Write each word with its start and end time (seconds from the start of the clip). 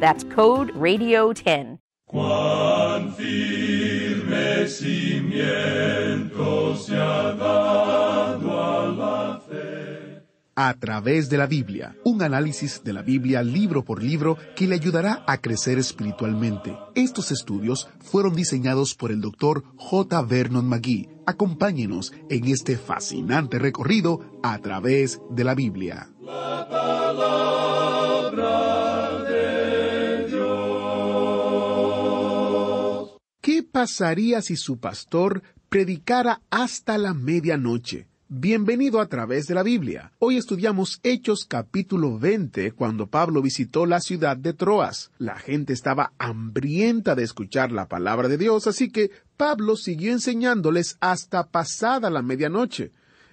That's 0.00 0.24
code 0.24 0.72
RADIO10. 0.74 1.78
Cuán 2.06 3.14
firme 3.14 4.66
cimiento 4.66 6.76
se 6.76 6.96
ha 6.96 7.34
dado 7.34 8.62
a 8.62 8.88
la 8.88 9.40
fe. 9.40 10.24
A 10.54 10.74
través 10.74 11.28
de 11.28 11.36
la 11.36 11.46
Biblia, 11.46 11.96
un 12.04 12.22
análisis 12.22 12.82
de 12.82 12.92
la 12.92 13.02
Biblia 13.02 13.42
libro 13.42 13.84
por 13.84 14.02
libro 14.02 14.38
que 14.56 14.66
le 14.66 14.76
ayudará 14.76 15.22
a 15.26 15.38
crecer 15.38 15.78
espiritualmente. 15.78 16.76
Estos 16.94 17.30
estudios 17.30 17.88
fueron 18.00 18.34
diseñados 18.34 18.94
por 18.94 19.12
el 19.12 19.20
doctor 19.20 19.64
J. 19.76 20.22
Vernon 20.22 20.66
McGee. 20.66 21.08
Acompáñenos 21.26 22.12
en 22.30 22.46
este 22.46 22.76
fascinante 22.76 23.58
recorrido 23.58 24.20
a 24.42 24.58
través 24.58 25.20
de 25.30 25.44
la 25.44 25.54
Biblia. 25.54 26.08
La 26.20 26.66
palabra 26.70 28.77
pasaría 33.68 34.42
si 34.42 34.56
su 34.56 34.78
pastor 34.78 35.42
predicara 35.68 36.40
hasta 36.50 36.98
la 36.98 37.14
medianoche? 37.14 38.08
Bienvenido 38.30 39.00
a 39.00 39.06
través 39.06 39.46
de 39.46 39.54
la 39.54 39.62
Biblia. 39.62 40.12
Hoy 40.18 40.36
estudiamos 40.36 41.00
Hechos 41.02 41.46
capítulo 41.46 42.18
20 42.18 42.72
cuando 42.72 43.06
Pablo 43.06 43.40
visitó 43.40 43.86
la 43.86 44.00
ciudad 44.00 44.36
de 44.36 44.52
Troas. 44.52 45.10
La 45.16 45.38
gente 45.38 45.72
estaba 45.72 46.12
hambrienta 46.18 47.14
de 47.14 47.22
escuchar 47.22 47.72
la 47.72 47.88
palabra 47.88 48.28
de 48.28 48.36
Dios, 48.36 48.66
así 48.66 48.90
que 48.90 49.10
Pablo 49.38 49.76
siguió 49.76 50.12
enseñándoles 50.12 50.98
hasta 51.00 51.48
pasada 51.48 52.10
la 52.10 52.20
medianoche. 52.20 52.92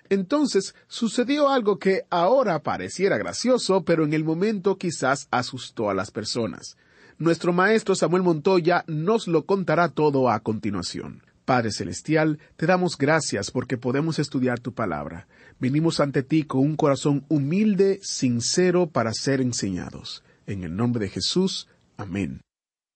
Entonces 0.10 0.76
sucedió 0.88 1.50
algo 1.50 1.78
que 1.78 2.04
ahora 2.10 2.62
pareciera 2.62 3.18
gracioso, 3.18 3.84
pero 3.84 4.06
en 4.06 4.14
el 4.14 4.24
momento 4.24 4.78
quizás 4.78 5.28
asustó 5.32 5.90
a 5.90 5.94
las 5.94 6.12
personas. 6.12 6.78
Nuestro 7.18 7.54
maestro 7.54 7.96
Samuel 7.96 8.24
Montoya 8.24 8.84
nos 8.88 9.30
lo 9.30 9.46
contará 9.46 9.88
todo 9.88 10.30
a 10.30 10.42
continuación. 10.42 11.24
Padre 11.46 11.72
Celestial, 11.72 12.40
te 12.58 12.66
damos 12.66 12.98
gracias 12.98 13.52
porque 13.52 13.78
podemos 13.78 14.20
estudiar 14.20 14.60
tu 14.60 14.74
palabra. 14.74 15.26
Venimos 15.58 16.02
ante 16.02 16.24
ti 16.24 16.44
con 16.44 16.62
un 16.62 16.76
corazón 16.76 17.24
humilde, 17.30 18.00
sincero, 18.02 18.88
para 18.88 19.14
ser 19.14 19.40
enseñados. 19.40 20.24
En 20.46 20.64
el 20.66 20.76
nombre 20.76 21.06
de 21.06 21.10
Jesús. 21.10 21.70
Amén. 21.96 22.45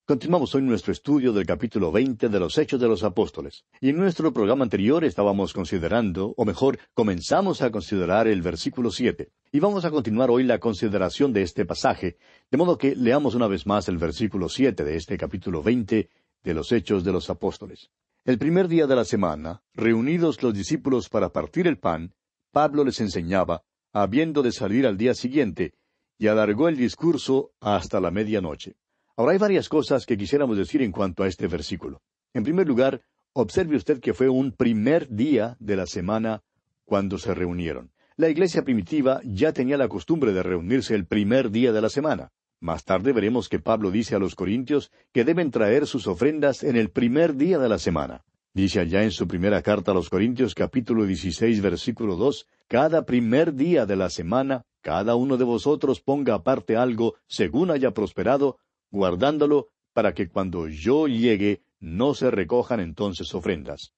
Continuamos 0.09 0.55
hoy 0.55 0.63
nuestro 0.63 0.91
estudio 0.91 1.33
del 1.33 1.45
capítulo 1.45 1.91
20 1.91 2.29
de 2.29 2.39
los 2.39 2.57
Hechos 2.57 2.81
de 2.81 2.87
los 2.87 3.03
Apóstoles. 3.03 3.63
Y 3.79 3.89
en 3.89 3.97
nuestro 3.97 4.33
programa 4.33 4.63
anterior 4.63 5.05
estábamos 5.05 5.53
considerando, 5.53 6.33
o 6.35 6.45
mejor, 6.45 6.79
comenzamos 6.95 7.61
a 7.61 7.69
considerar 7.69 8.27
el 8.27 8.41
versículo 8.41 8.89
7. 8.89 9.29
Y 9.51 9.59
vamos 9.59 9.85
a 9.85 9.91
continuar 9.91 10.31
hoy 10.31 10.45
la 10.45 10.57
consideración 10.57 11.31
de 11.31 11.43
este 11.43 11.63
pasaje, 11.63 12.17
de 12.49 12.57
modo 12.57 12.79
que 12.79 12.95
leamos 12.95 13.35
una 13.35 13.45
vez 13.45 13.67
más 13.67 13.87
el 13.87 13.99
versículo 13.99 14.49
7 14.49 14.83
de 14.83 14.95
este 14.95 15.15
capítulo 15.15 15.61
20 15.61 16.09
de 16.43 16.53
los 16.55 16.71
Hechos 16.71 17.03
de 17.03 17.11
los 17.11 17.29
Apóstoles. 17.29 17.91
El 18.25 18.39
primer 18.39 18.67
día 18.67 18.87
de 18.87 18.95
la 18.95 19.05
semana, 19.05 19.61
reunidos 19.75 20.41
los 20.41 20.55
discípulos 20.55 21.07
para 21.07 21.29
partir 21.29 21.67
el 21.67 21.77
pan, 21.77 22.15
Pablo 22.51 22.83
les 22.83 22.99
enseñaba, 22.99 23.61
habiendo 23.93 24.41
de 24.41 24.53
salir 24.53 24.87
al 24.87 24.97
día 24.97 25.13
siguiente, 25.13 25.75
y 26.17 26.25
alargó 26.25 26.67
el 26.67 26.77
discurso 26.77 27.51
hasta 27.59 27.99
la 27.99 28.09
medianoche. 28.09 28.75
Ahora 29.19 29.33
hay 29.33 29.37
varias 29.37 29.67
cosas 29.67 30.05
que 30.05 30.17
quisiéramos 30.17 30.55
decir 30.55 30.81
en 30.81 30.93
cuanto 30.93 31.23
a 31.23 31.27
este 31.27 31.47
versículo. 31.47 32.01
En 32.33 32.43
primer 32.43 32.65
lugar, 32.65 33.01
observe 33.33 33.75
usted 33.75 33.99
que 33.99 34.13
fue 34.13 34.29
un 34.29 34.53
primer 34.53 35.09
día 35.09 35.57
de 35.59 35.75
la 35.75 35.87
semana 35.87 36.41
cuando 36.85 37.17
se 37.17 37.33
reunieron. 37.33 37.91
La 38.15 38.29
iglesia 38.29 38.63
primitiva 38.63 39.19
ya 39.25 39.51
tenía 39.51 39.75
la 39.75 39.89
costumbre 39.89 40.31
de 40.31 40.41
reunirse 40.41 40.95
el 40.95 41.05
primer 41.05 41.51
día 41.51 41.73
de 41.73 41.81
la 41.81 41.89
semana. 41.89 42.31
Más 42.61 42.85
tarde 42.85 43.11
veremos 43.11 43.49
que 43.49 43.59
Pablo 43.59 43.91
dice 43.91 44.15
a 44.15 44.19
los 44.19 44.35
corintios 44.35 44.89
que 45.11 45.25
deben 45.25 45.51
traer 45.51 45.85
sus 45.85 46.07
ofrendas 46.07 46.63
en 46.63 46.77
el 46.77 46.89
primer 46.89 47.35
día 47.35 47.59
de 47.59 47.67
la 47.67 47.77
semana. 47.77 48.23
Dice 48.53 48.79
allá 48.79 49.03
en 49.03 49.11
su 49.11 49.27
primera 49.27 49.61
carta 49.61 49.91
a 49.91 49.95
los 49.95 50.09
Corintios 50.09 50.55
capítulo 50.55 51.05
16 51.05 51.61
versículo 51.61 52.15
2, 52.15 52.47
Cada 52.69 53.05
primer 53.05 53.53
día 53.53 53.85
de 53.85 53.97
la 53.97 54.09
semana, 54.09 54.63
cada 54.81 55.15
uno 55.15 55.35
de 55.35 55.43
vosotros 55.43 55.99
ponga 55.99 56.35
aparte 56.35 56.77
algo 56.77 57.15
según 57.27 57.69
haya 57.69 57.91
prosperado, 57.91 58.57
guardándolo 58.91 59.69
para 59.93 60.13
que 60.13 60.29
cuando 60.29 60.67
yo 60.67 61.07
llegue 61.07 61.61
no 61.79 62.13
se 62.13 62.31
recojan 62.31 62.79
entonces 62.79 63.33
ofrendas. 63.33 63.93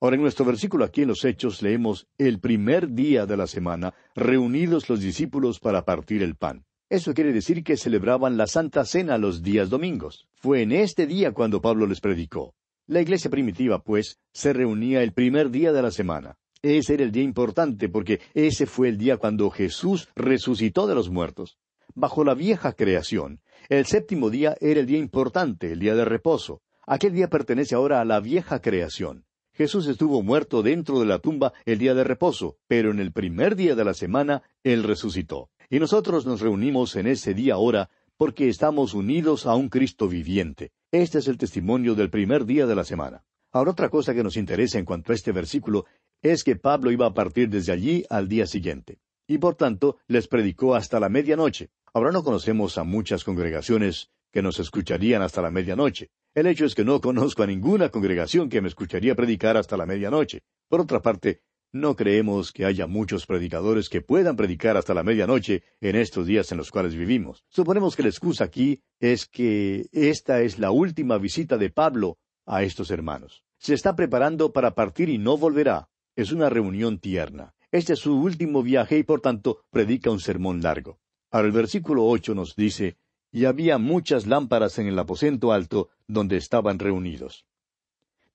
Ahora 0.00 0.16
en 0.16 0.22
nuestro 0.22 0.44
versículo 0.44 0.84
aquí 0.84 1.02
en 1.02 1.08
los 1.08 1.24
Hechos 1.24 1.60
leemos 1.62 2.06
el 2.18 2.38
primer 2.38 2.90
día 2.92 3.26
de 3.26 3.36
la 3.36 3.46
semana, 3.46 3.94
reunidos 4.14 4.88
los 4.88 5.00
discípulos 5.00 5.58
para 5.58 5.84
partir 5.84 6.22
el 6.22 6.36
pan. 6.36 6.64
Eso 6.88 7.12
quiere 7.12 7.32
decir 7.32 7.64
que 7.64 7.76
celebraban 7.76 8.36
la 8.36 8.46
Santa 8.46 8.84
Cena 8.84 9.18
los 9.18 9.42
días 9.42 9.68
domingos. 9.68 10.28
Fue 10.36 10.62
en 10.62 10.72
este 10.72 11.06
día 11.06 11.32
cuando 11.32 11.60
Pablo 11.60 11.86
les 11.86 12.00
predicó. 12.00 12.54
La 12.86 13.02
iglesia 13.02 13.30
primitiva, 13.30 13.82
pues, 13.82 14.18
se 14.32 14.54
reunía 14.54 15.02
el 15.02 15.12
primer 15.12 15.50
día 15.50 15.72
de 15.72 15.82
la 15.82 15.90
semana. 15.90 16.38
Ese 16.62 16.94
era 16.94 17.04
el 17.04 17.12
día 17.12 17.24
importante 17.24 17.88
porque 17.88 18.20
ese 18.32 18.66
fue 18.66 18.88
el 18.88 18.96
día 18.96 19.18
cuando 19.18 19.50
Jesús 19.50 20.08
resucitó 20.16 20.86
de 20.86 20.94
los 20.94 21.10
muertos. 21.10 21.58
Bajo 21.94 22.24
la 22.24 22.34
vieja 22.34 22.72
creación, 22.72 23.40
el 23.68 23.84
séptimo 23.84 24.30
día 24.30 24.56
era 24.60 24.80
el 24.80 24.86
día 24.86 24.98
importante, 24.98 25.72
el 25.72 25.78
día 25.78 25.94
de 25.94 26.04
reposo. 26.04 26.62
Aquel 26.86 27.12
día 27.12 27.28
pertenece 27.28 27.74
ahora 27.74 28.00
a 28.00 28.04
la 28.06 28.18
vieja 28.20 28.60
creación. 28.60 29.26
Jesús 29.52 29.86
estuvo 29.88 30.22
muerto 30.22 30.62
dentro 30.62 31.00
de 31.00 31.06
la 31.06 31.18
tumba 31.18 31.52
el 31.66 31.78
día 31.78 31.92
de 31.92 32.04
reposo, 32.04 32.56
pero 32.66 32.90
en 32.92 32.98
el 32.98 33.12
primer 33.12 33.56
día 33.56 33.74
de 33.74 33.84
la 33.84 33.92
semana 33.92 34.42
Él 34.62 34.84
resucitó. 34.84 35.50
Y 35.68 35.80
nosotros 35.80 36.24
nos 36.24 36.40
reunimos 36.40 36.96
en 36.96 37.08
ese 37.08 37.34
día 37.34 37.54
ahora 37.54 37.90
porque 38.16 38.48
estamos 38.48 38.94
unidos 38.94 39.44
a 39.44 39.54
un 39.54 39.68
Cristo 39.68 40.08
viviente. 40.08 40.72
Este 40.90 41.18
es 41.18 41.28
el 41.28 41.36
testimonio 41.36 41.94
del 41.94 42.08
primer 42.08 42.46
día 42.46 42.66
de 42.66 42.74
la 42.74 42.84
semana. 42.84 43.24
Ahora 43.52 43.72
otra 43.72 43.90
cosa 43.90 44.14
que 44.14 44.22
nos 44.22 44.38
interesa 44.38 44.78
en 44.78 44.86
cuanto 44.86 45.12
a 45.12 45.14
este 45.14 45.32
versículo 45.32 45.84
es 46.22 46.42
que 46.42 46.56
Pablo 46.56 46.90
iba 46.90 47.06
a 47.06 47.14
partir 47.14 47.50
desde 47.50 47.72
allí 47.72 48.04
al 48.08 48.28
día 48.28 48.46
siguiente. 48.46 48.98
Y 49.26 49.36
por 49.36 49.56
tanto 49.56 49.98
les 50.06 50.26
predicó 50.26 50.74
hasta 50.74 50.98
la 50.98 51.10
medianoche. 51.10 51.70
Ahora 51.94 52.12
no 52.12 52.22
conocemos 52.22 52.78
a 52.78 52.84
muchas 52.84 53.24
congregaciones 53.24 54.10
que 54.32 54.42
nos 54.42 54.58
escucharían 54.58 55.22
hasta 55.22 55.42
la 55.42 55.50
medianoche. 55.50 56.10
El 56.34 56.46
hecho 56.46 56.64
es 56.64 56.74
que 56.74 56.84
no 56.84 57.00
conozco 57.00 57.42
a 57.42 57.46
ninguna 57.46 57.88
congregación 57.88 58.48
que 58.48 58.60
me 58.60 58.68
escucharía 58.68 59.14
predicar 59.14 59.56
hasta 59.56 59.76
la 59.76 59.86
medianoche. 59.86 60.42
Por 60.68 60.80
otra 60.80 61.00
parte, 61.00 61.40
no 61.72 61.96
creemos 61.96 62.52
que 62.52 62.64
haya 62.64 62.86
muchos 62.86 63.26
predicadores 63.26 63.88
que 63.88 64.00
puedan 64.00 64.36
predicar 64.36 64.76
hasta 64.76 64.94
la 64.94 65.02
medianoche 65.02 65.62
en 65.80 65.96
estos 65.96 66.26
días 66.26 66.50
en 66.52 66.58
los 66.58 66.70
cuales 66.70 66.94
vivimos. 66.94 67.44
Suponemos 67.48 67.96
que 67.96 68.02
la 68.02 68.08
excusa 68.08 68.44
aquí 68.44 68.82
es 69.00 69.26
que 69.26 69.86
esta 69.92 70.40
es 70.40 70.58
la 70.58 70.70
última 70.70 71.18
visita 71.18 71.58
de 71.58 71.70
Pablo 71.70 72.18
a 72.46 72.62
estos 72.62 72.90
hermanos. 72.90 73.42
Se 73.58 73.74
está 73.74 73.96
preparando 73.96 74.52
para 74.52 74.74
partir 74.74 75.08
y 75.08 75.18
no 75.18 75.36
volverá. 75.36 75.88
Es 76.16 76.32
una 76.32 76.48
reunión 76.48 76.98
tierna. 76.98 77.54
Este 77.70 77.92
es 77.92 77.98
su 77.98 78.18
último 78.18 78.62
viaje 78.62 78.98
y 78.98 79.02
por 79.02 79.20
tanto 79.20 79.60
predica 79.70 80.10
un 80.10 80.20
sermón 80.20 80.62
largo. 80.62 80.98
El 81.30 81.52
versículo 81.52 82.06
ocho 82.06 82.34
nos 82.34 82.56
dice 82.56 82.96
y 83.30 83.44
había 83.44 83.76
muchas 83.76 84.26
lámparas 84.26 84.78
en 84.78 84.86
el 84.86 84.98
aposento 84.98 85.52
alto 85.52 85.90
donde 86.06 86.38
estaban 86.38 86.78
reunidos. 86.78 87.44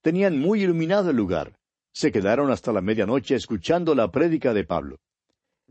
Tenían 0.00 0.38
muy 0.38 0.62
iluminado 0.62 1.10
el 1.10 1.16
lugar. 1.16 1.58
Se 1.92 2.12
quedaron 2.12 2.50
hasta 2.50 2.72
la 2.72 2.80
medianoche 2.80 3.34
escuchando 3.34 3.94
la 3.94 4.10
prédica 4.10 4.54
de 4.54 4.64
Pablo. 4.64 4.98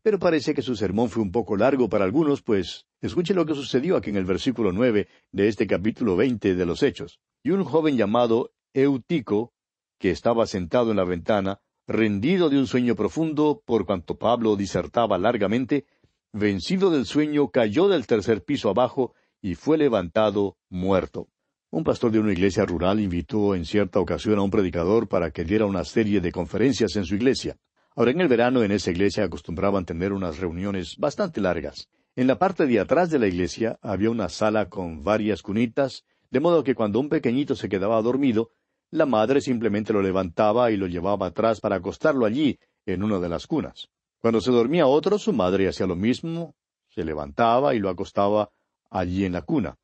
Pero 0.01 0.19
parece 0.19 0.53
que 0.53 0.61
su 0.61 0.75
sermón 0.75 1.09
fue 1.09 1.23
un 1.23 1.31
poco 1.31 1.55
largo 1.55 1.87
para 1.87 2.03
algunos, 2.03 2.41
pues 2.41 2.85
escuche 2.99 3.33
lo 3.33 3.45
que 3.45 3.55
sucedió 3.55 3.95
aquí 3.95 4.09
en 4.09 4.17
el 4.17 4.25
versículo 4.25 4.73
nueve 4.73 5.07
de 5.31 5.47
este 5.47 5.65
capítulo 5.65 6.17
veinte 6.17 6.55
de 6.55 6.65
los 6.65 6.83
Hechos. 6.83 7.19
Y 7.41 7.51
un 7.51 7.63
joven 7.63 7.95
llamado 7.95 8.51
Eutico, 8.73 9.53
que 9.97 10.11
estaba 10.11 10.45
sentado 10.45 10.91
en 10.91 10.97
la 10.97 11.05
ventana, 11.05 11.61
rendido 11.87 12.49
de 12.49 12.57
un 12.57 12.67
sueño 12.67 12.95
profundo, 12.95 13.61
por 13.65 13.85
cuanto 13.85 14.17
Pablo 14.17 14.57
disertaba 14.57 15.17
largamente, 15.17 15.85
vencido 16.33 16.89
del 16.89 17.05
sueño, 17.05 17.49
cayó 17.49 17.87
del 17.87 18.07
tercer 18.07 18.43
piso 18.43 18.69
abajo 18.69 19.13
y 19.41 19.55
fue 19.55 19.77
levantado 19.77 20.57
muerto. 20.69 21.29
Un 21.69 21.83
pastor 21.83 22.11
de 22.11 22.19
una 22.19 22.33
iglesia 22.33 22.65
rural 22.65 22.99
invitó 22.99 23.55
en 23.55 23.65
cierta 23.65 23.99
ocasión 23.99 24.39
a 24.39 24.41
un 24.41 24.51
predicador 24.51 25.07
para 25.07 25.31
que 25.31 25.43
diera 25.43 25.65
una 25.65 25.83
serie 25.83 26.21
de 26.21 26.31
conferencias 26.31 26.95
en 26.95 27.05
su 27.05 27.15
iglesia. 27.15 27.57
Ahora 27.95 28.11
en 28.11 28.21
el 28.21 28.27
verano 28.27 28.63
en 28.63 28.71
esa 28.71 28.91
iglesia 28.91 29.23
acostumbraban 29.23 29.85
tener 29.85 30.11
unas 30.13 30.39
reuniones 30.39 30.97
bastante 30.97 31.39
largas. 31.39 31.87
En 32.15 32.27
la 32.27 32.37
parte 32.37 32.65
de 32.65 32.79
atrás 32.79 33.09
de 33.09 33.19
la 33.19 33.27
iglesia 33.27 33.79
había 33.81 34.09
una 34.09 34.29
sala 34.29 34.69
con 34.69 35.03
varias 35.03 35.41
cunitas, 35.41 36.03
de 36.31 36.39
modo 36.39 36.63
que 36.63 36.75
cuando 36.75 36.99
un 36.99 37.09
pequeñito 37.09 37.55
se 37.55 37.69
quedaba 37.69 38.01
dormido, 38.01 38.51
la 38.89 39.05
madre 39.05 39.41
simplemente 39.41 39.93
lo 39.93 40.01
levantaba 40.01 40.71
y 40.71 40.77
lo 40.77 40.87
llevaba 40.87 41.27
atrás 41.27 41.59
para 41.59 41.77
acostarlo 41.77 42.25
allí, 42.25 42.59
en 42.85 43.03
una 43.03 43.19
de 43.19 43.29
las 43.29 43.47
cunas. 43.47 43.89
Cuando 44.23 44.39
se 44.39 44.51
dormía 44.51 44.87
otro, 44.87 45.19
su 45.19 45.33
madre 45.33 45.67
hacía 45.67 45.85
lo 45.85 45.97
mismo, 45.97 46.55
se 46.87 47.03
levantaba 47.03 47.75
y 47.75 47.79
lo 47.79 47.89
acostaba 47.89 48.51
allí 48.89 49.25
en 49.25 49.33
la 49.33 49.41
cuna. 49.41 49.75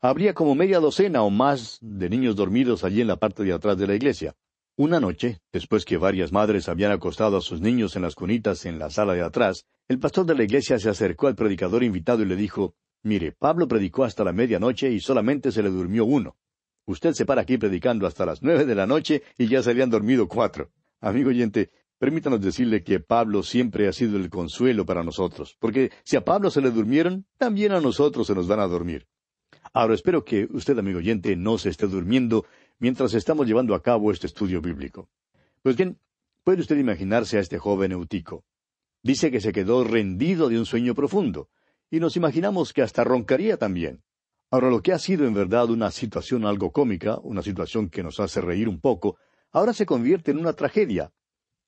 Habría 0.00 0.32
como 0.32 0.54
media 0.54 0.80
docena 0.80 1.22
o 1.22 1.28
más 1.28 1.76
de 1.82 2.08
niños 2.08 2.34
dormidos 2.34 2.82
allí 2.82 3.02
en 3.02 3.08
la 3.08 3.16
parte 3.16 3.44
de 3.44 3.52
atrás 3.52 3.76
de 3.76 3.86
la 3.86 3.94
iglesia. 3.94 4.34
Una 4.78 5.00
noche, 5.00 5.42
después 5.52 5.84
que 5.84 5.98
varias 5.98 6.32
madres 6.32 6.66
habían 6.70 6.92
acostado 6.92 7.36
a 7.36 7.42
sus 7.42 7.60
niños 7.60 7.94
en 7.94 8.00
las 8.00 8.14
cunitas 8.14 8.64
en 8.64 8.78
la 8.78 8.88
sala 8.88 9.12
de 9.12 9.20
atrás, 9.20 9.66
el 9.86 9.98
pastor 9.98 10.24
de 10.24 10.36
la 10.36 10.44
iglesia 10.44 10.78
se 10.78 10.88
acercó 10.88 11.26
al 11.26 11.36
predicador 11.36 11.82
invitado 11.82 12.22
y 12.22 12.24
le 12.24 12.36
dijo, 12.36 12.74
Mire, 13.02 13.32
Pablo 13.32 13.68
predicó 13.68 14.04
hasta 14.04 14.24
la 14.24 14.32
medianoche 14.32 14.90
y 14.90 15.00
solamente 15.00 15.52
se 15.52 15.62
le 15.62 15.68
durmió 15.68 16.06
uno. 16.06 16.38
Usted 16.86 17.12
se 17.12 17.26
para 17.26 17.42
aquí 17.42 17.58
predicando 17.58 18.06
hasta 18.06 18.24
las 18.24 18.42
nueve 18.42 18.64
de 18.64 18.74
la 18.74 18.86
noche 18.86 19.24
y 19.36 19.46
ya 19.46 19.62
se 19.62 19.72
habían 19.72 19.90
dormido 19.90 20.26
cuatro. 20.26 20.70
Amigo 21.02 21.28
oyente, 21.28 21.70
permítanos 21.98 22.40
decirle 22.40 22.82
que 22.82 23.00
Pablo 23.00 23.42
siempre 23.42 23.88
ha 23.88 23.92
sido 23.92 24.16
el 24.16 24.30
consuelo 24.30 24.86
para 24.86 25.02
nosotros, 25.02 25.56
porque 25.58 25.90
si 26.04 26.16
a 26.16 26.24
Pablo 26.24 26.50
se 26.50 26.60
le 26.60 26.70
durmieron, 26.70 27.26
también 27.36 27.72
a 27.72 27.80
nosotros 27.80 28.26
se 28.26 28.34
nos 28.34 28.46
van 28.46 28.60
a 28.60 28.66
dormir. 28.66 29.06
Ahora 29.72 29.94
espero 29.94 30.24
que 30.24 30.48
usted, 30.50 30.78
amigo 30.78 30.98
oyente, 30.98 31.36
no 31.36 31.58
se 31.58 31.68
esté 31.68 31.86
durmiendo 31.86 32.46
mientras 32.78 33.14
estamos 33.14 33.46
llevando 33.46 33.74
a 33.74 33.82
cabo 33.82 34.10
este 34.10 34.26
estudio 34.26 34.60
bíblico. 34.60 35.10
Pues 35.62 35.76
bien, 35.76 35.98
puede 36.44 36.60
usted 36.60 36.78
imaginarse 36.78 37.36
a 37.36 37.40
este 37.40 37.58
joven 37.58 37.92
Eutico. 37.92 38.44
Dice 39.02 39.30
que 39.30 39.40
se 39.40 39.52
quedó 39.52 39.84
rendido 39.84 40.48
de 40.48 40.58
un 40.58 40.66
sueño 40.66 40.94
profundo, 40.94 41.48
y 41.90 42.00
nos 42.00 42.16
imaginamos 42.16 42.72
que 42.72 42.82
hasta 42.82 43.04
roncaría 43.04 43.56
también. 43.56 44.02
Ahora, 44.50 44.70
lo 44.70 44.80
que 44.82 44.92
ha 44.92 44.98
sido 44.98 45.26
en 45.26 45.34
verdad 45.34 45.70
una 45.70 45.90
situación 45.90 46.46
algo 46.46 46.72
cómica, 46.72 47.18
una 47.22 47.42
situación 47.42 47.90
que 47.90 48.02
nos 48.02 48.18
hace 48.18 48.40
reír 48.40 48.68
un 48.68 48.80
poco, 48.80 49.18
ahora 49.52 49.72
se 49.74 49.84
convierte 49.84 50.30
en 50.30 50.38
una 50.38 50.54
tragedia. 50.54 51.12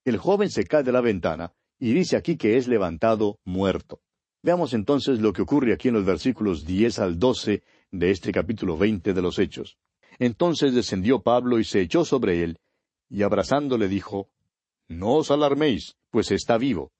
El 0.04 0.16
joven 0.16 0.50
se 0.50 0.64
cae 0.64 0.82
de 0.82 0.92
la 0.92 1.02
ventana 1.02 1.52
y 1.78 1.92
dice 1.92 2.16
aquí 2.16 2.36
que 2.36 2.56
es 2.56 2.68
levantado 2.68 3.38
muerto. 3.44 4.00
Veamos 4.42 4.72
entonces 4.72 5.20
lo 5.20 5.32
que 5.32 5.42
ocurre 5.42 5.74
aquí 5.74 5.88
en 5.88 5.94
los 5.94 6.06
versículos 6.06 6.64
diez 6.64 6.98
al 6.98 7.18
doce 7.18 7.62
de 7.90 8.10
este 8.10 8.32
capítulo 8.32 8.78
veinte 8.78 9.12
de 9.12 9.20
los 9.20 9.38
Hechos. 9.38 9.76
Entonces 10.18 10.74
descendió 10.74 11.22
Pablo 11.22 11.58
y 11.58 11.64
se 11.64 11.80
echó 11.80 12.04
sobre 12.04 12.42
él, 12.42 12.58
y 13.08 13.22
abrazándole 13.22 13.88
dijo, 13.88 14.30
No 14.88 15.16
os 15.16 15.30
alarméis, 15.30 15.96
pues 16.10 16.30
está 16.30 16.56
vivo. 16.56 16.92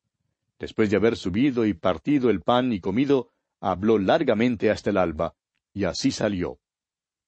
Después 0.59 0.91
de 0.91 0.97
haber 0.97 1.17
subido 1.17 1.65
y 1.65 1.73
partido 1.73 2.29
el 2.29 2.43
pan 2.43 2.73
y 2.73 2.81
comido, 2.81 3.31
habló 3.61 3.99
largamente 3.99 4.71
hasta 4.71 4.91
el 4.91 4.99
alba, 4.99 5.35
y 5.73 5.85
así 5.85 6.11
salió. 6.11 6.59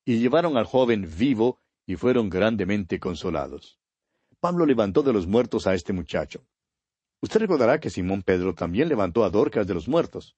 Y 0.05 0.19
llevaron 0.19 0.57
al 0.57 0.65
joven 0.65 1.09
vivo, 1.19 1.61
y 1.87 1.97
fueron 1.97 2.29
grandemente 2.29 2.99
consolados. 3.01 3.79
Pablo 4.43 4.67
levantó 4.67 5.05
de 5.05 5.13
los 5.13 5.29
muertos 5.29 5.69
a 5.69 5.75
este 5.75 5.93
muchacho. 5.93 6.45
Usted 7.21 7.39
recordará 7.39 7.79
que 7.79 7.91
Simón 7.91 8.23
Pedro 8.23 8.57
también 8.57 8.89
levantó 8.89 9.23
a 9.23 9.31
Dorcas 9.31 9.69
de 9.69 9.75
los 9.75 9.87
muertos. 9.87 10.35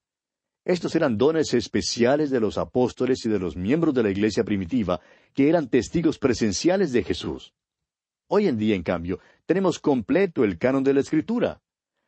Estos 0.63 0.93
eran 0.93 1.17
dones 1.17 1.55
especiales 1.55 2.29
de 2.29 2.39
los 2.39 2.59
apóstoles 2.59 3.25
y 3.25 3.29
de 3.29 3.39
los 3.39 3.55
miembros 3.55 3.95
de 3.95 4.03
la 4.03 4.11
iglesia 4.11 4.43
primitiva, 4.43 5.01
que 5.33 5.49
eran 5.49 5.69
testigos 5.69 6.19
presenciales 6.19 6.91
de 6.91 7.03
Jesús. 7.03 7.55
Hoy 8.27 8.47
en 8.47 8.59
día, 8.59 8.75
en 8.75 8.83
cambio, 8.83 9.19
tenemos 9.47 9.79
completo 9.79 10.43
el 10.43 10.59
canon 10.59 10.83
de 10.83 10.93
la 10.93 10.99
Escritura. 10.99 11.59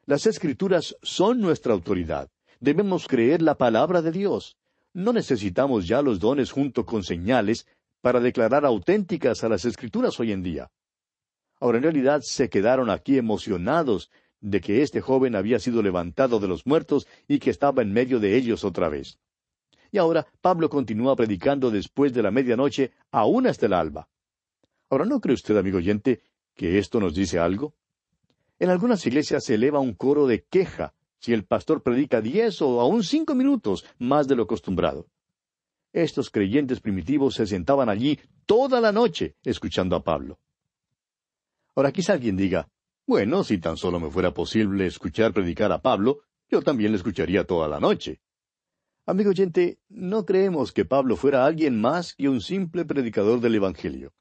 Las 0.05 0.27
Escrituras 0.27 0.95
son 1.01 1.41
nuestra 1.41 1.73
autoridad. 1.73 2.29
Debemos 2.59 3.07
creer 3.07 3.41
la 3.41 3.55
palabra 3.55 4.03
de 4.03 4.11
Dios. 4.11 4.55
No 4.93 5.13
necesitamos 5.13 5.87
ya 5.87 6.03
los 6.03 6.19
dones 6.19 6.51
junto 6.51 6.85
con 6.85 7.03
señales 7.03 7.65
para 8.01 8.19
declarar 8.19 8.65
auténticas 8.65 9.43
a 9.43 9.49
las 9.49 9.65
Escrituras 9.65 10.19
hoy 10.19 10.31
en 10.31 10.43
día. 10.43 10.69
Ahora, 11.59 11.77
en 11.77 11.83
realidad, 11.83 12.21
se 12.23 12.49
quedaron 12.49 12.89
aquí 12.89 13.17
emocionados 13.17 14.11
de 14.41 14.61
que 14.61 14.81
este 14.81 15.01
joven 15.01 15.35
había 15.35 15.59
sido 15.59 15.81
levantado 15.81 16.39
de 16.39 16.47
los 16.47 16.65
muertos 16.65 17.07
y 17.27 17.39
que 17.39 17.49
estaba 17.49 17.81
en 17.81 17.91
medio 17.91 18.19
de 18.19 18.35
ellos 18.35 18.63
otra 18.63 18.89
vez. 18.89 19.19
Y 19.91 19.97
ahora 19.97 20.27
Pablo 20.41 20.69
continúa 20.69 21.15
predicando 21.15 21.71
después 21.71 22.13
de 22.13 22.21
la 22.21 22.31
medianoche 22.31 22.91
aún 23.11 23.47
hasta 23.47 23.65
el 23.65 23.73
alba. 23.73 24.09
Ahora, 24.89 25.05
¿no 25.05 25.19
cree 25.19 25.33
usted, 25.33 25.57
amigo 25.57 25.77
oyente, 25.77 26.21
que 26.55 26.77
esto 26.77 26.99
nos 26.99 27.15
dice 27.15 27.39
algo? 27.39 27.73
En 28.59 28.69
algunas 28.69 29.05
iglesias 29.05 29.45
se 29.45 29.55
eleva 29.55 29.79
un 29.79 29.93
coro 29.93 30.27
de 30.27 30.43
queja 30.43 30.93
si 31.19 31.33
el 31.33 31.45
pastor 31.45 31.81
predica 31.81 32.21
diez 32.21 32.61
o 32.61 32.79
aún 32.79 33.03
cinco 33.03 33.33
minutos 33.33 33.85
más 33.97 34.27
de 34.27 34.35
lo 34.35 34.43
acostumbrado. 34.43 35.07
Estos 35.93 36.29
creyentes 36.29 36.79
primitivos 36.79 37.35
se 37.35 37.47
sentaban 37.47 37.89
allí 37.89 38.19
toda 38.45 38.81
la 38.81 38.91
noche 38.91 39.35
escuchando 39.43 39.95
a 39.95 40.03
Pablo. 40.03 40.39
Ahora 41.77 41.91
quizá 41.91 42.13
alguien 42.13 42.35
diga, 42.35 42.67
bueno, 43.05 43.43
si 43.43 43.59
tan 43.59 43.77
solo 43.77 43.99
me 43.99 44.09
fuera 44.09 44.33
posible 44.33 44.87
escuchar 44.87 45.31
predicar 45.31 45.71
a 45.71 45.79
Pablo, 45.79 46.21
yo 46.49 46.63
también 46.63 46.91
le 46.91 46.97
escucharía 46.97 47.43
toda 47.43 47.67
la 47.67 47.79
noche. 47.79 48.19
Amigo 49.05 49.29
oyente, 49.29 49.77
no 49.87 50.25
creemos 50.25 50.71
que 50.71 50.85
Pablo 50.85 51.15
fuera 51.15 51.45
alguien 51.45 51.79
más 51.79 52.15
que 52.15 52.29
un 52.29 52.41
simple 52.41 52.83
predicador 52.83 53.41
del 53.41 53.53
Evangelio. 53.53 54.11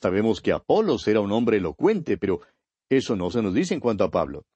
Sabemos 0.00 0.40
que 0.40 0.52
Apolos 0.52 1.06
era 1.06 1.20
un 1.20 1.30
hombre 1.32 1.58
elocuente, 1.58 2.16
pero 2.16 2.40
eso 2.88 3.16
no 3.16 3.30
se 3.30 3.42
nos 3.42 3.52
dice 3.52 3.74
en 3.74 3.80
cuanto 3.80 4.04
a 4.04 4.10
Pablo. 4.10 4.46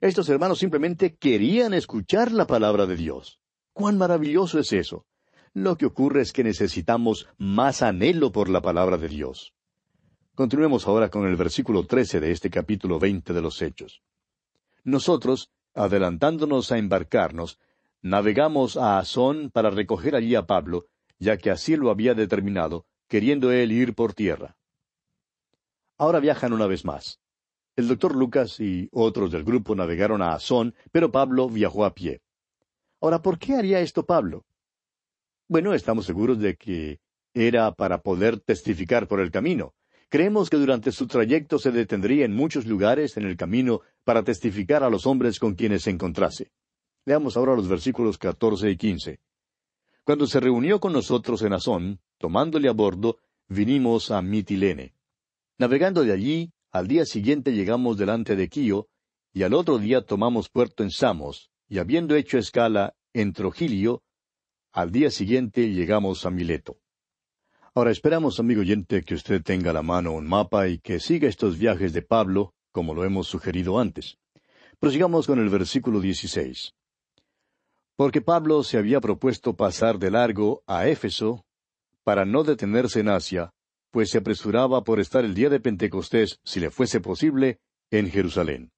Estos 0.00 0.28
hermanos 0.28 0.58
simplemente 0.58 1.14
querían 1.14 1.74
escuchar 1.74 2.32
la 2.32 2.48
palabra 2.48 2.86
de 2.86 2.96
Dios. 2.96 3.38
¡Cuán 3.72 3.98
maravilloso 3.98 4.58
es 4.58 4.72
eso! 4.72 5.06
Lo 5.52 5.76
que 5.76 5.86
ocurre 5.86 6.22
es 6.22 6.32
que 6.32 6.42
necesitamos 6.42 7.28
más 7.38 7.82
anhelo 7.82 8.32
por 8.32 8.48
la 8.48 8.62
palabra 8.62 8.98
de 8.98 9.06
Dios. 9.06 9.54
Continuemos 10.34 10.88
ahora 10.88 11.10
con 11.10 11.28
el 11.28 11.36
versículo 11.36 11.86
trece 11.86 12.18
de 12.18 12.32
este 12.32 12.50
capítulo 12.50 12.98
veinte 12.98 13.32
de 13.32 13.40
los 13.40 13.62
Hechos. 13.62 14.02
Nosotros, 14.82 15.52
adelantándonos 15.74 16.72
a 16.72 16.78
embarcarnos, 16.78 17.60
navegamos 18.02 18.76
a 18.76 18.98
Asón 18.98 19.52
para 19.52 19.70
recoger 19.70 20.16
allí 20.16 20.34
a 20.34 20.44
Pablo, 20.44 20.86
ya 21.20 21.36
que 21.36 21.52
así 21.52 21.76
lo 21.76 21.88
había 21.88 22.14
determinado, 22.14 22.84
queriendo 23.06 23.52
él 23.52 23.70
ir 23.70 23.94
por 23.94 24.12
tierra. 24.12 24.56
Ahora 25.98 26.18
viajan 26.18 26.52
una 26.52 26.66
vez 26.66 26.84
más. 26.84 27.20
El 27.76 27.86
doctor 27.86 28.16
Lucas 28.16 28.58
y 28.58 28.88
otros 28.90 29.30
del 29.30 29.44
grupo 29.44 29.76
navegaron 29.76 30.20
a 30.20 30.32
Asón, 30.32 30.74
pero 30.90 31.12
Pablo 31.12 31.48
viajó 31.48 31.84
a 31.84 31.94
pie. 31.94 32.22
Ahora, 33.00 33.22
¿por 33.22 33.38
qué 33.38 33.54
haría 33.54 33.78
esto 33.78 34.04
Pablo? 34.04 34.44
Bueno, 35.46 35.74
estamos 35.74 36.06
seguros 36.06 36.40
de 36.40 36.56
que 36.56 36.98
era 37.34 37.70
para 37.70 37.98
poder 37.98 38.40
testificar 38.40 39.06
por 39.06 39.20
el 39.20 39.30
camino. 39.30 39.74
Creemos 40.08 40.50
que 40.50 40.56
durante 40.56 40.92
su 40.92 41.06
trayecto 41.06 41.58
se 41.58 41.72
detendría 41.72 42.24
en 42.24 42.34
muchos 42.34 42.66
lugares 42.66 43.16
en 43.16 43.24
el 43.24 43.36
camino 43.36 43.80
para 44.04 44.22
testificar 44.22 44.82
a 44.84 44.90
los 44.90 45.06
hombres 45.06 45.38
con 45.38 45.54
quienes 45.54 45.82
se 45.82 45.90
encontrase. 45.90 46.52
Leamos 47.04 47.36
ahora 47.36 47.54
los 47.54 47.68
versículos 47.68 48.18
catorce 48.18 48.70
y 48.70 48.76
quince. 48.76 49.20
Cuando 50.04 50.26
se 50.26 50.40
reunió 50.40 50.80
con 50.80 50.92
nosotros 50.92 51.42
en 51.42 51.52
Azón, 51.54 52.00
tomándole 52.18 52.68
a 52.68 52.72
bordo, 52.72 53.18
vinimos 53.48 54.10
a 54.10 54.22
Mitilene. 54.22 54.94
Navegando 55.58 56.02
de 56.02 56.12
allí, 56.12 56.52
al 56.70 56.88
día 56.88 57.06
siguiente 57.06 57.52
llegamos 57.52 57.96
delante 57.96 58.36
de 58.36 58.48
Quío, 58.48 58.88
y 59.32 59.42
al 59.42 59.54
otro 59.54 59.78
día 59.78 60.02
tomamos 60.02 60.48
puerto 60.48 60.82
en 60.82 60.90
Samos, 60.90 61.50
y 61.68 61.78
habiendo 61.78 62.14
hecho 62.16 62.38
escala 62.38 62.94
en 63.12 63.32
Trogilio, 63.32 64.02
al 64.72 64.90
día 64.90 65.10
siguiente 65.10 65.70
llegamos 65.70 66.26
a 66.26 66.30
Mileto. 66.30 66.78
Ahora 67.76 67.90
esperamos, 67.90 68.38
amigo 68.38 68.60
oyente, 68.60 69.02
que 69.02 69.14
usted 69.14 69.42
tenga 69.42 69.70
a 69.70 69.72
la 69.72 69.82
mano 69.82 70.12
un 70.12 70.28
mapa 70.28 70.68
y 70.68 70.78
que 70.78 71.00
siga 71.00 71.28
estos 71.28 71.58
viajes 71.58 71.92
de 71.92 72.02
Pablo, 72.02 72.54
como 72.70 72.94
lo 72.94 73.04
hemos 73.04 73.26
sugerido 73.26 73.80
antes. 73.80 74.16
Prosigamos 74.78 75.26
con 75.26 75.40
el 75.40 75.48
versículo 75.48 76.00
16. 76.00 76.72
Porque 77.96 78.20
Pablo 78.20 78.62
se 78.62 78.78
había 78.78 79.00
propuesto 79.00 79.56
pasar 79.56 79.98
de 79.98 80.12
largo 80.12 80.62
a 80.68 80.86
Éfeso 80.86 81.44
para 82.04 82.24
no 82.24 82.44
detenerse 82.44 83.00
en 83.00 83.08
Asia, 83.08 83.50
pues 83.90 84.10
se 84.10 84.18
apresuraba 84.18 84.84
por 84.84 85.00
estar 85.00 85.24
el 85.24 85.34
día 85.34 85.50
de 85.50 85.58
Pentecostés, 85.58 86.38
si 86.44 86.60
le 86.60 86.70
fuese 86.70 87.00
posible, 87.00 87.58
en 87.90 88.08
Jerusalén. 88.08 88.70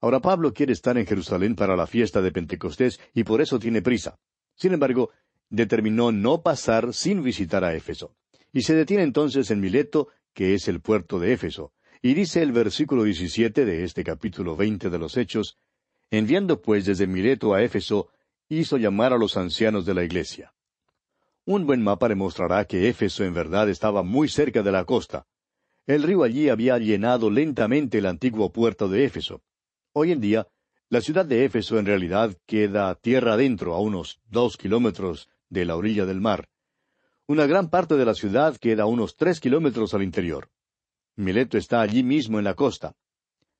Ahora 0.00 0.18
Pablo 0.18 0.52
quiere 0.52 0.72
estar 0.72 0.98
en 0.98 1.06
Jerusalén 1.06 1.54
para 1.54 1.76
la 1.76 1.86
fiesta 1.86 2.22
de 2.22 2.32
Pentecostés 2.32 2.98
y 3.14 3.22
por 3.22 3.40
eso 3.40 3.60
tiene 3.60 3.82
prisa. 3.82 4.18
Sin 4.56 4.72
embargo, 4.72 5.10
determinó 5.50 6.12
no 6.12 6.42
pasar 6.42 6.92
sin 6.94 7.22
visitar 7.22 7.64
a 7.64 7.74
Éfeso. 7.74 8.14
Y 8.52 8.62
se 8.62 8.74
detiene 8.74 9.02
entonces 9.02 9.50
en 9.50 9.60
Mileto, 9.60 10.08
que 10.34 10.54
es 10.54 10.68
el 10.68 10.80
puerto 10.80 11.18
de 11.18 11.32
Éfeso. 11.32 11.72
Y 12.00 12.14
dice 12.14 12.42
el 12.42 12.52
versículo 12.52 13.04
17 13.04 13.64
de 13.64 13.84
este 13.84 14.04
capítulo 14.04 14.56
20 14.56 14.90
de 14.90 14.98
los 14.98 15.16
Hechos, 15.16 15.58
Enviando 16.10 16.62
pues 16.62 16.86
desde 16.86 17.06
Mileto 17.06 17.52
a 17.52 17.62
Éfeso, 17.62 18.08
hizo 18.48 18.78
llamar 18.78 19.12
a 19.12 19.18
los 19.18 19.36
ancianos 19.36 19.84
de 19.84 19.92
la 19.92 20.04
iglesia. 20.04 20.54
Un 21.44 21.66
buen 21.66 21.82
mapa 21.82 22.08
demostrará 22.08 22.64
que 22.64 22.88
Éfeso 22.88 23.24
en 23.24 23.34
verdad 23.34 23.68
estaba 23.68 24.02
muy 24.02 24.28
cerca 24.28 24.62
de 24.62 24.72
la 24.72 24.84
costa. 24.84 25.26
El 25.86 26.02
río 26.02 26.22
allí 26.22 26.48
había 26.48 26.78
llenado 26.78 27.30
lentamente 27.30 27.98
el 27.98 28.06
antiguo 28.06 28.52
puerto 28.52 28.88
de 28.88 29.04
Éfeso. 29.04 29.42
Hoy 29.92 30.12
en 30.12 30.20
día, 30.20 30.46
la 30.88 31.02
ciudad 31.02 31.26
de 31.26 31.44
Éfeso 31.44 31.78
en 31.78 31.84
realidad 31.84 32.34
queda 32.46 32.94
tierra 32.94 33.34
adentro, 33.34 33.74
a 33.74 33.80
unos 33.80 34.20
dos 34.30 34.56
kilómetros 34.56 35.28
de 35.50 35.64
la 35.64 35.76
orilla 35.76 36.06
del 36.06 36.20
mar. 36.20 36.48
Una 37.26 37.46
gran 37.46 37.68
parte 37.68 37.96
de 37.96 38.04
la 38.04 38.14
ciudad 38.14 38.56
queda 38.56 38.84
a 38.84 38.86
unos 38.86 39.16
tres 39.16 39.40
kilómetros 39.40 39.94
al 39.94 40.02
interior. 40.02 40.48
Mileto 41.16 41.58
está 41.58 41.80
allí 41.80 42.02
mismo 42.02 42.38
en 42.38 42.44
la 42.44 42.54
costa. 42.54 42.94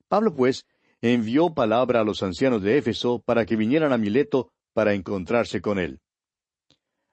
Pablo, 0.09 0.35
pues, 0.35 0.65
envió 1.01 1.53
palabra 1.53 2.01
a 2.01 2.05
los 2.05 2.23
ancianos 2.23 2.63
de 2.63 2.79
Éfeso 2.79 3.23
para 3.25 3.45
que 3.45 3.57
vinieran 3.57 3.93
a 3.93 3.99
Mileto 3.99 4.51
para 4.73 4.95
encontrarse 4.95 5.61
con 5.61 5.79
él. 5.79 6.01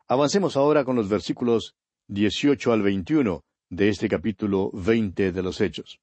Avancemos 0.07 0.55
ahora 0.55 0.85
con 0.85 0.95
los 0.95 1.09
versículos 1.09 1.75
18 2.07 2.71
al 2.71 2.83
21 2.83 3.43
de 3.69 3.89
este 3.89 4.07
capítulo 4.07 4.69
20 4.73 5.31
de 5.31 5.43
los 5.43 5.59
Hechos. 5.59 5.99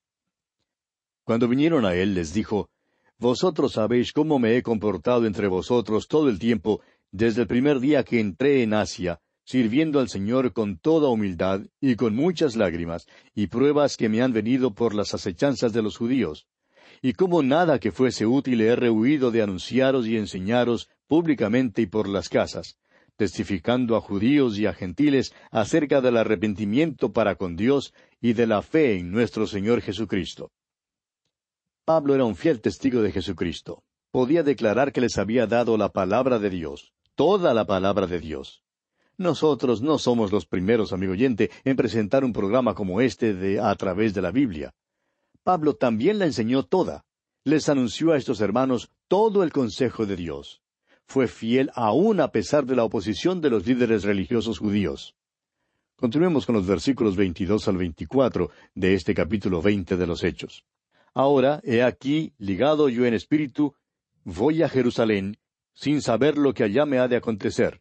Cuando 1.25 1.47
vinieron 1.47 1.85
a 1.87 1.95
él, 1.95 2.15
les 2.15 2.35
dijo, 2.35 2.69
Vosotros 3.19 3.75
sabéis 3.75 4.13
cómo 4.13 4.41
me 4.41 4.57
he 4.57 4.63
comportado 4.65 5.27
entre 5.27 5.47
vosotros 5.47 6.09
todo 6.09 6.29
el 6.29 6.41
tiempo, 6.41 6.81
desde 7.13 7.43
el 7.43 7.47
primer 7.47 7.79
día 7.79 8.05
que 8.05 8.21
entré 8.21 8.63
en 8.63 8.73
Asia, 8.73 9.21
sirviendo 9.45 10.01
al 10.01 10.09
Señor 10.09 10.53
con 10.55 10.79
toda 10.79 11.11
humildad 11.11 11.61
y 11.79 11.95
con 11.95 12.15
muchas 12.17 12.57
lágrimas, 12.57 13.07
y 13.35 13.49
pruebas 13.49 13.99
que 13.99 14.09
me 14.09 14.23
han 14.23 14.33
venido 14.33 14.75
por 14.75 14.95
las 14.95 15.13
acechanzas 15.13 15.73
de 15.75 15.83
los 15.83 15.99
judíos. 15.99 16.47
Y 17.03 17.13
como 17.13 17.43
nada 17.43 17.79
que 17.79 17.93
fuese 17.93 18.25
útil 18.25 18.63
he 18.63 18.75
rehuido 18.77 19.31
de 19.31 19.43
anunciaros 19.43 20.07
y 20.07 20.17
enseñaros 20.17 20.89
públicamente 21.07 21.83
y 21.83 21.87
por 21.87 22.09
las 22.09 22.29
casas, 22.29 22.79
testificando 23.17 23.97
a 23.97 24.01
judíos 24.01 24.59
y 24.59 24.67
a 24.67 24.73
gentiles 24.73 25.35
acerca 25.51 26.01
del 26.01 26.17
arrepentimiento 26.17 27.13
para 27.13 27.35
con 27.35 27.57
Dios 27.57 27.93
y 28.21 28.33
de 28.33 28.47
la 28.47 28.63
fe 28.63 28.99
en 28.99 29.11
nuestro 29.11 29.47
Señor 29.47 29.83
Jesucristo. 29.83 30.51
Pablo 31.85 32.15
era 32.15 32.25
un 32.25 32.37
fiel 32.37 32.61
testigo 32.61 33.03
de 33.03 33.13
Jesucristo. 33.13 33.83
Podía 34.13 34.43
declarar 34.43 34.93
que 34.93 35.01
les 35.01 35.19
había 35.19 35.47
dado 35.47 35.77
la 35.77 35.89
palabra 35.89 36.39
de 36.39 36.51
Dios, 36.51 36.93
toda 37.15 37.55
la 37.55 37.67
palabra 37.67 38.07
de 38.07 38.21
Dios. 38.21 38.63
Nosotros 39.19 39.83
no 39.83 39.99
somos 39.99 40.33
los 40.33 40.47
primeros, 40.47 40.93
amigo 40.93 41.13
oyente, 41.13 41.51
en 41.65 41.77
presentar 41.77 42.25
un 42.25 42.33
programa 42.33 42.75
como 42.75 43.01
este 43.01 43.35
de 43.35 43.61
a 43.61 43.75
través 43.75 44.15
de 44.15 44.23
la 44.23 44.31
Biblia. 44.31 44.75
Pablo 45.43 45.75
también 45.75 46.19
la 46.19 46.27
enseñó 46.27 46.63
toda. 46.63 47.05
Les 47.45 47.69
anunció 47.69 48.13
a 48.13 48.17
estos 48.17 48.41
hermanos 48.41 48.91
todo 49.09 49.43
el 49.43 49.53
consejo 49.53 50.07
de 50.07 50.17
Dios. 50.17 50.63
Fue 51.05 51.29
fiel 51.29 51.71
aún 51.75 52.21
a 52.21 52.29
pesar 52.29 52.65
de 52.65 52.77
la 52.77 52.85
oposición 52.85 53.41
de 53.41 53.51
los 53.51 53.67
líderes 53.67 54.05
religiosos 54.05 54.59
judíos. 54.59 55.15
Continuemos 55.97 56.47
con 56.47 56.55
los 56.55 56.67
versículos 56.67 57.17
22 57.17 57.69
al 57.69 57.77
24 57.77 58.51
de 58.75 58.95
este 58.95 59.15
capítulo 59.15 59.61
20 59.61 59.97
de 59.97 60.07
los 60.07 60.25
Hechos. 60.25 60.65
Ahora, 61.15 61.61
he 61.65 61.83
aquí, 61.83 62.33
ligado 62.39 62.89
yo 62.89 63.05
en 63.05 63.15
espíritu, 63.15 63.75
voy 64.25 64.63
a 64.63 64.69
Jerusalén, 64.69 65.37
sin 65.75 66.03
saber 66.03 66.39
lo 66.39 66.55
que 66.55 66.65
allá 66.65 66.87
me 66.87 66.99
ha 66.99 67.09
de 67.09 67.17
acontecer, 67.17 67.81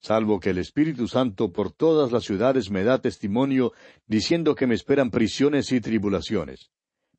salvo 0.00 0.38
que 0.38 0.50
el 0.50 0.58
Espíritu 0.58 1.08
Santo 1.08 1.52
por 1.52 1.72
todas 1.72 2.12
las 2.12 2.24
ciudades 2.24 2.70
me 2.70 2.84
da 2.84 3.00
testimonio, 3.00 3.72
diciendo 4.06 4.54
que 4.54 4.66
me 4.66 4.74
esperan 4.74 5.10
prisiones 5.10 5.72
y 5.72 5.80
tribulaciones. 5.80 6.70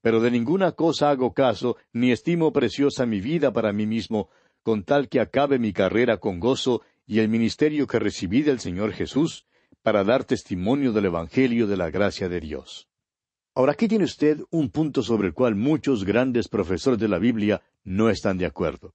Pero 0.01 0.22
de 0.22 0.29
ninguna 0.29 0.74
cosa 0.74 1.10
hago 1.10 1.34
caso, 1.34 1.77
ni 1.91 2.12
estimo 2.12 2.53
preciosa 2.53 3.07
mi 3.07 3.22
vida 3.22 3.51
para 3.51 3.74
mí 3.74 3.88
mismo, 3.88 4.29
con 4.62 4.84
tal 4.84 5.10
que 5.10 5.19
acabe 5.19 5.57
mi 5.57 5.74
carrera 5.74 6.17
con 6.17 6.39
gozo 6.39 6.81
y 7.07 7.19
el 7.19 7.29
ministerio 7.29 7.88
que 7.88 7.98
recibí 7.98 8.43
del 8.43 8.60
Señor 8.60 8.93
Jesús, 8.93 9.48
para 9.81 10.03
dar 10.03 10.24
testimonio 10.24 10.91
del 10.91 11.05
Evangelio 11.05 11.67
de 11.67 11.77
la 11.77 11.89
gracia 11.89 12.29
de 12.29 12.39
Dios. 12.39 12.88
Ahora, 13.55 13.72
aquí 13.72 13.88
tiene 13.88 14.05
usted 14.05 14.41
un 14.51 14.69
punto 14.69 15.01
sobre 15.01 15.29
el 15.29 15.34
cual 15.34 15.55
muchos 15.55 16.03
grandes 16.03 16.50
profesores 16.50 17.00
de 17.00 17.07
la 17.07 17.19
Biblia 17.19 17.62
no 17.84 18.10
están 18.10 18.38
de 18.38 18.45
acuerdo. 18.45 18.93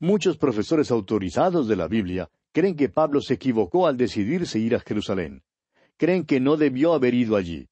Muchos 0.00 0.36
profesores 0.36 0.92
autorizados 0.92 1.66
de 1.66 1.74
la 1.74 1.88
Biblia 1.88 2.30
creen 2.52 2.76
que 2.76 2.88
Pablo 2.88 3.20
se 3.20 3.34
equivocó 3.34 3.88
al 3.88 3.96
decidirse 3.96 4.60
ir 4.60 4.76
a 4.76 4.80
Jerusalén. 4.80 5.42
Creen 5.96 6.24
que 6.24 6.38
no 6.38 6.56
debió 6.56 6.92
haber 6.92 7.14
ido 7.14 7.34
allí. 7.34 7.68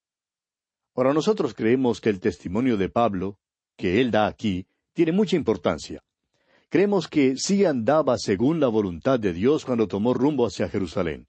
Ahora 0.96 1.12
nosotros 1.12 1.54
creemos 1.54 2.00
que 2.00 2.08
el 2.08 2.18
testimonio 2.18 2.76
de 2.76 2.88
Pablo, 2.88 3.38
que 3.76 4.00
él 4.00 4.10
da 4.10 4.26
aquí, 4.26 4.66
tiene 4.92 5.12
mucha 5.12 5.36
importancia. 5.36 6.02
Creemos 6.68 7.06
que 7.06 7.36
sí 7.36 7.64
andaba 7.64 8.18
según 8.18 8.58
la 8.58 8.66
voluntad 8.66 9.20
de 9.20 9.32
Dios 9.32 9.64
cuando 9.64 9.86
tomó 9.86 10.12
rumbo 10.12 10.46
hacia 10.46 10.68
Jerusalén. 10.68 11.28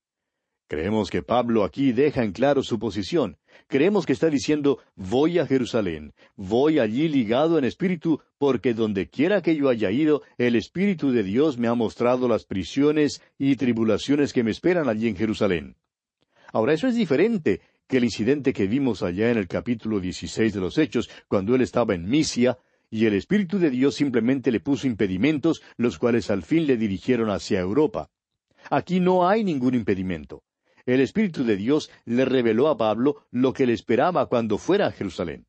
Creemos 0.67 1.11
que 1.11 1.21
Pablo 1.21 1.63
aquí 1.63 1.91
deja 1.91 2.23
en 2.23 2.31
claro 2.31 2.63
su 2.63 2.79
posición. 2.79 3.37
Creemos 3.67 4.05
que 4.05 4.13
está 4.13 4.29
diciendo, 4.29 4.79
voy 4.95 5.39
a 5.39 5.45
Jerusalén, 5.45 6.13
voy 6.35 6.79
allí 6.79 7.07
ligado 7.07 7.57
en 7.57 7.65
espíritu, 7.65 8.21
porque 8.37 8.73
donde 8.73 9.09
quiera 9.09 9.41
que 9.41 9.55
yo 9.55 9.69
haya 9.69 9.91
ido, 9.91 10.21
el 10.37 10.55
Espíritu 10.55 11.11
de 11.11 11.23
Dios 11.23 11.57
me 11.57 11.67
ha 11.67 11.73
mostrado 11.73 12.27
las 12.27 12.45
prisiones 12.45 13.21
y 13.37 13.55
tribulaciones 13.55 14.33
que 14.33 14.43
me 14.43 14.51
esperan 14.51 14.87
allí 14.87 15.07
en 15.07 15.15
Jerusalén. 15.15 15.75
Ahora, 16.53 16.73
eso 16.73 16.87
es 16.87 16.95
diferente 16.95 17.61
que 17.87 17.97
el 17.97 18.03
incidente 18.03 18.53
que 18.53 18.67
vimos 18.67 19.03
allá 19.03 19.31
en 19.31 19.37
el 19.37 19.47
capítulo 19.47 19.99
16 19.99 20.53
de 20.53 20.59
los 20.59 20.77
Hechos, 20.77 21.09
cuando 21.27 21.55
él 21.55 21.61
estaba 21.61 21.95
en 21.95 22.07
Misia, 22.07 22.57
y 22.89 23.05
el 23.05 23.15
Espíritu 23.15 23.59
de 23.59 23.69
Dios 23.69 23.95
simplemente 23.95 24.51
le 24.51 24.61
puso 24.61 24.87
impedimentos, 24.87 25.61
los 25.75 25.97
cuales 25.97 26.31
al 26.31 26.43
fin 26.43 26.67
le 26.67 26.77
dirigieron 26.77 27.29
hacia 27.29 27.59
Europa. 27.59 28.09
Aquí 28.69 28.99
no 28.99 29.27
hay 29.27 29.43
ningún 29.43 29.75
impedimento 29.75 30.43
el 30.87 31.01
Espíritu 31.01 31.43
de 31.43 31.57
Dios 31.57 31.91
le 32.05 32.25
reveló 32.25 32.69
a 32.69 32.77
Pablo 32.77 33.27
lo 33.29 33.53
que 33.53 33.67
le 33.67 33.73
esperaba 33.73 34.27
cuando 34.27 34.57
fuera 34.57 34.87
a 34.87 34.91
Jerusalén. 34.91 35.45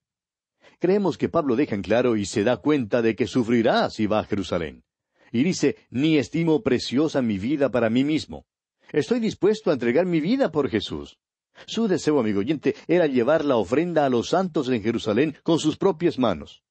Creemos 0.80 1.16
que 1.16 1.28
Pablo 1.28 1.56
deja 1.56 1.74
en 1.74 1.82
claro 1.82 2.16
y 2.16 2.26
se 2.26 2.44
da 2.44 2.58
cuenta 2.58 3.02
de 3.02 3.16
que 3.16 3.26
sufrirá 3.26 3.88
si 3.88 4.06
va 4.06 4.20
a 4.20 4.24
Jerusalén. 4.24 4.84
Y 5.30 5.44
dice, 5.44 5.76
ni 5.90 6.18
estimo 6.18 6.62
preciosa 6.62 7.22
mi 7.22 7.38
vida 7.38 7.70
para 7.70 7.88
mí 7.88 8.04
mismo. 8.04 8.46
Estoy 8.92 9.20
dispuesto 9.20 9.70
a 9.70 9.74
entregar 9.74 10.06
mi 10.06 10.20
vida 10.20 10.50
por 10.50 10.68
Jesús. 10.68 11.18
Su 11.66 11.88
deseo, 11.88 12.18
amigo 12.18 12.40
oyente, 12.40 12.74
era 12.86 13.06
llevar 13.06 13.44
la 13.44 13.56
ofrenda 13.56 14.06
a 14.06 14.10
los 14.10 14.30
santos 14.30 14.68
en 14.68 14.82
Jerusalén 14.82 15.36
con 15.42 15.58
sus 15.58 15.76
propias 15.76 16.18
manos. 16.18 16.62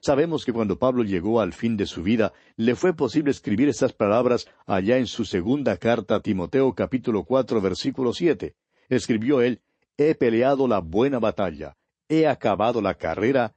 Sabemos 0.00 0.44
que 0.44 0.52
cuando 0.52 0.78
Pablo 0.78 1.02
llegó 1.02 1.40
al 1.40 1.52
fin 1.52 1.76
de 1.76 1.86
su 1.86 2.02
vida, 2.02 2.32
le 2.56 2.74
fue 2.74 2.94
posible 2.94 3.30
escribir 3.30 3.68
estas 3.68 3.92
palabras 3.92 4.46
allá 4.66 4.98
en 4.98 5.06
su 5.06 5.24
segunda 5.24 5.76
carta 5.76 6.16
a 6.16 6.20
Timoteo 6.20 6.74
capítulo 6.74 7.24
cuatro 7.24 7.60
versículo 7.60 8.12
siete. 8.12 8.54
Escribió 8.88 9.40
él, 9.40 9.60
He 9.96 10.14
peleado 10.14 10.68
la 10.68 10.80
buena 10.80 11.18
batalla, 11.18 11.76
he 12.08 12.26
acabado 12.26 12.82
la 12.82 12.94
carrera, 12.94 13.56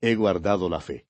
he 0.00 0.14
guardado 0.14 0.68
la 0.68 0.80
fe. 0.80 1.06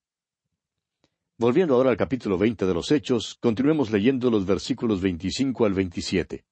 Volviendo 1.37 1.75
ahora 1.75 1.90
al 1.90 1.97
capítulo 1.97 2.38
veinte 2.38 2.64
de 2.64 2.75
los 2.75 2.90
Hechos, 2.90 3.37
continuemos 3.40 3.90
leyendo 3.90 4.30
los 4.30 4.47
versículos 4.47 5.00
veinticinco 5.00 5.66
al 5.66 5.75
veintisiete. 5.75 6.44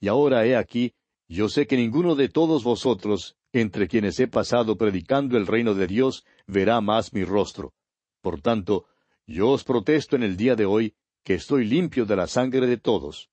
Y 0.00 0.08
ahora 0.08 0.44
he 0.46 0.56
aquí, 0.56 0.94
yo 1.28 1.48
sé 1.48 1.66
que 1.66 1.76
ninguno 1.76 2.14
de 2.14 2.28
todos 2.28 2.62
vosotros, 2.62 3.36
entre 3.52 3.88
quienes 3.88 4.20
he 4.20 4.28
pasado 4.28 4.76
predicando 4.76 5.38
el 5.38 5.46
reino 5.46 5.74
de 5.74 5.86
Dios, 5.86 6.24
verá 6.46 6.80
más 6.80 7.12
mi 7.12 7.24
rostro. 7.24 7.74
Por 8.20 8.40
tanto, 8.40 8.86
yo 9.26 9.50
os 9.50 9.64
protesto 9.64 10.16
en 10.16 10.22
el 10.22 10.36
día 10.36 10.56
de 10.56 10.66
hoy 10.66 10.94
que 11.24 11.34
estoy 11.34 11.64
limpio 11.64 12.06
de 12.06 12.16
la 12.16 12.26
sangre 12.26 12.66
de 12.66 12.76
todos, 12.76 13.30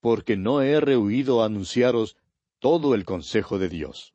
porque 0.00 0.36
no 0.36 0.62
he 0.62 0.80
rehuido 0.80 1.42
anunciaros 1.42 2.16
todo 2.58 2.94
el 2.94 3.04
consejo 3.04 3.58
de 3.58 3.68
Dios. 3.68 4.14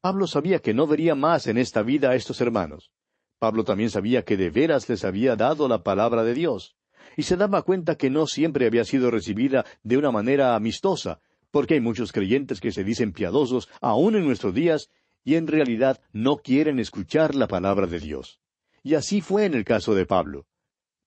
Pablo 0.00 0.26
sabía 0.26 0.60
que 0.60 0.72
no 0.72 0.86
vería 0.86 1.14
más 1.14 1.48
en 1.48 1.58
esta 1.58 1.82
vida 1.82 2.10
a 2.10 2.14
estos 2.14 2.40
hermanos. 2.40 2.92
Pablo 3.40 3.64
también 3.64 3.90
sabía 3.90 4.24
que 4.24 4.36
de 4.36 4.50
veras 4.50 4.88
les 4.88 5.04
había 5.04 5.34
dado 5.34 5.66
la 5.66 5.82
palabra 5.82 6.22
de 6.22 6.34
Dios, 6.34 6.76
y 7.16 7.24
se 7.24 7.36
daba 7.36 7.62
cuenta 7.62 7.96
que 7.96 8.10
no 8.10 8.26
siempre 8.26 8.66
había 8.66 8.84
sido 8.84 9.10
recibida 9.10 9.64
de 9.82 9.96
una 9.96 10.12
manera 10.12 10.54
amistosa, 10.54 11.20
porque 11.50 11.74
hay 11.74 11.80
muchos 11.80 12.12
creyentes 12.12 12.60
que 12.60 12.70
se 12.70 12.84
dicen 12.84 13.12
piadosos 13.12 13.68
aún 13.80 14.14
en 14.14 14.24
nuestros 14.24 14.54
días 14.54 14.90
y 15.24 15.34
en 15.34 15.46
realidad 15.46 16.00
no 16.12 16.38
quieren 16.38 16.78
escuchar 16.78 17.34
la 17.34 17.48
palabra 17.48 17.86
de 17.86 18.00
Dios. 18.00 18.40
Y 18.82 18.94
así 18.94 19.20
fue 19.20 19.44
en 19.44 19.54
el 19.54 19.64
caso 19.64 19.94
de 19.94 20.06
Pablo. 20.06 20.46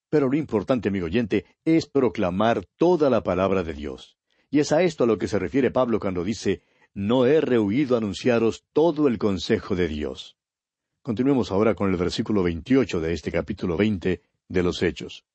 Pero 0.09 0.29
lo 0.29 0.37
importante, 0.37 0.89
amigo 0.89 1.07
oyente, 1.07 1.45
es 1.65 1.87
proclamar 1.87 2.65
toda 2.77 3.09
la 3.09 3.23
palabra 3.23 3.63
de 3.63 3.73
Dios. 3.73 4.17
Y 4.51 4.59
es 4.59 4.71
a 4.71 4.83
esto 4.83 5.05
a 5.05 5.07
lo 5.07 5.17
que 5.17 5.27
se 5.27 5.39
refiere 5.39 5.71
Pablo 5.71 5.99
cuando 5.99 6.23
dice, 6.23 6.61
no 6.93 7.25
he 7.25 7.41
rehuido 7.41 7.97
anunciaros 7.97 8.65
todo 8.71 9.07
el 9.07 9.17
consejo 9.17 9.75
de 9.75 9.87
Dios. 9.87 10.37
Continuemos 11.01 11.51
ahora 11.51 11.73
con 11.73 11.89
el 11.89 11.97
versículo 11.97 12.43
28 12.43 13.01
de 13.01 13.13
este 13.13 13.31
capítulo 13.31 13.75
20 13.75 14.21
de 14.47 14.63
los 14.63 14.83
Hechos. 14.83 15.25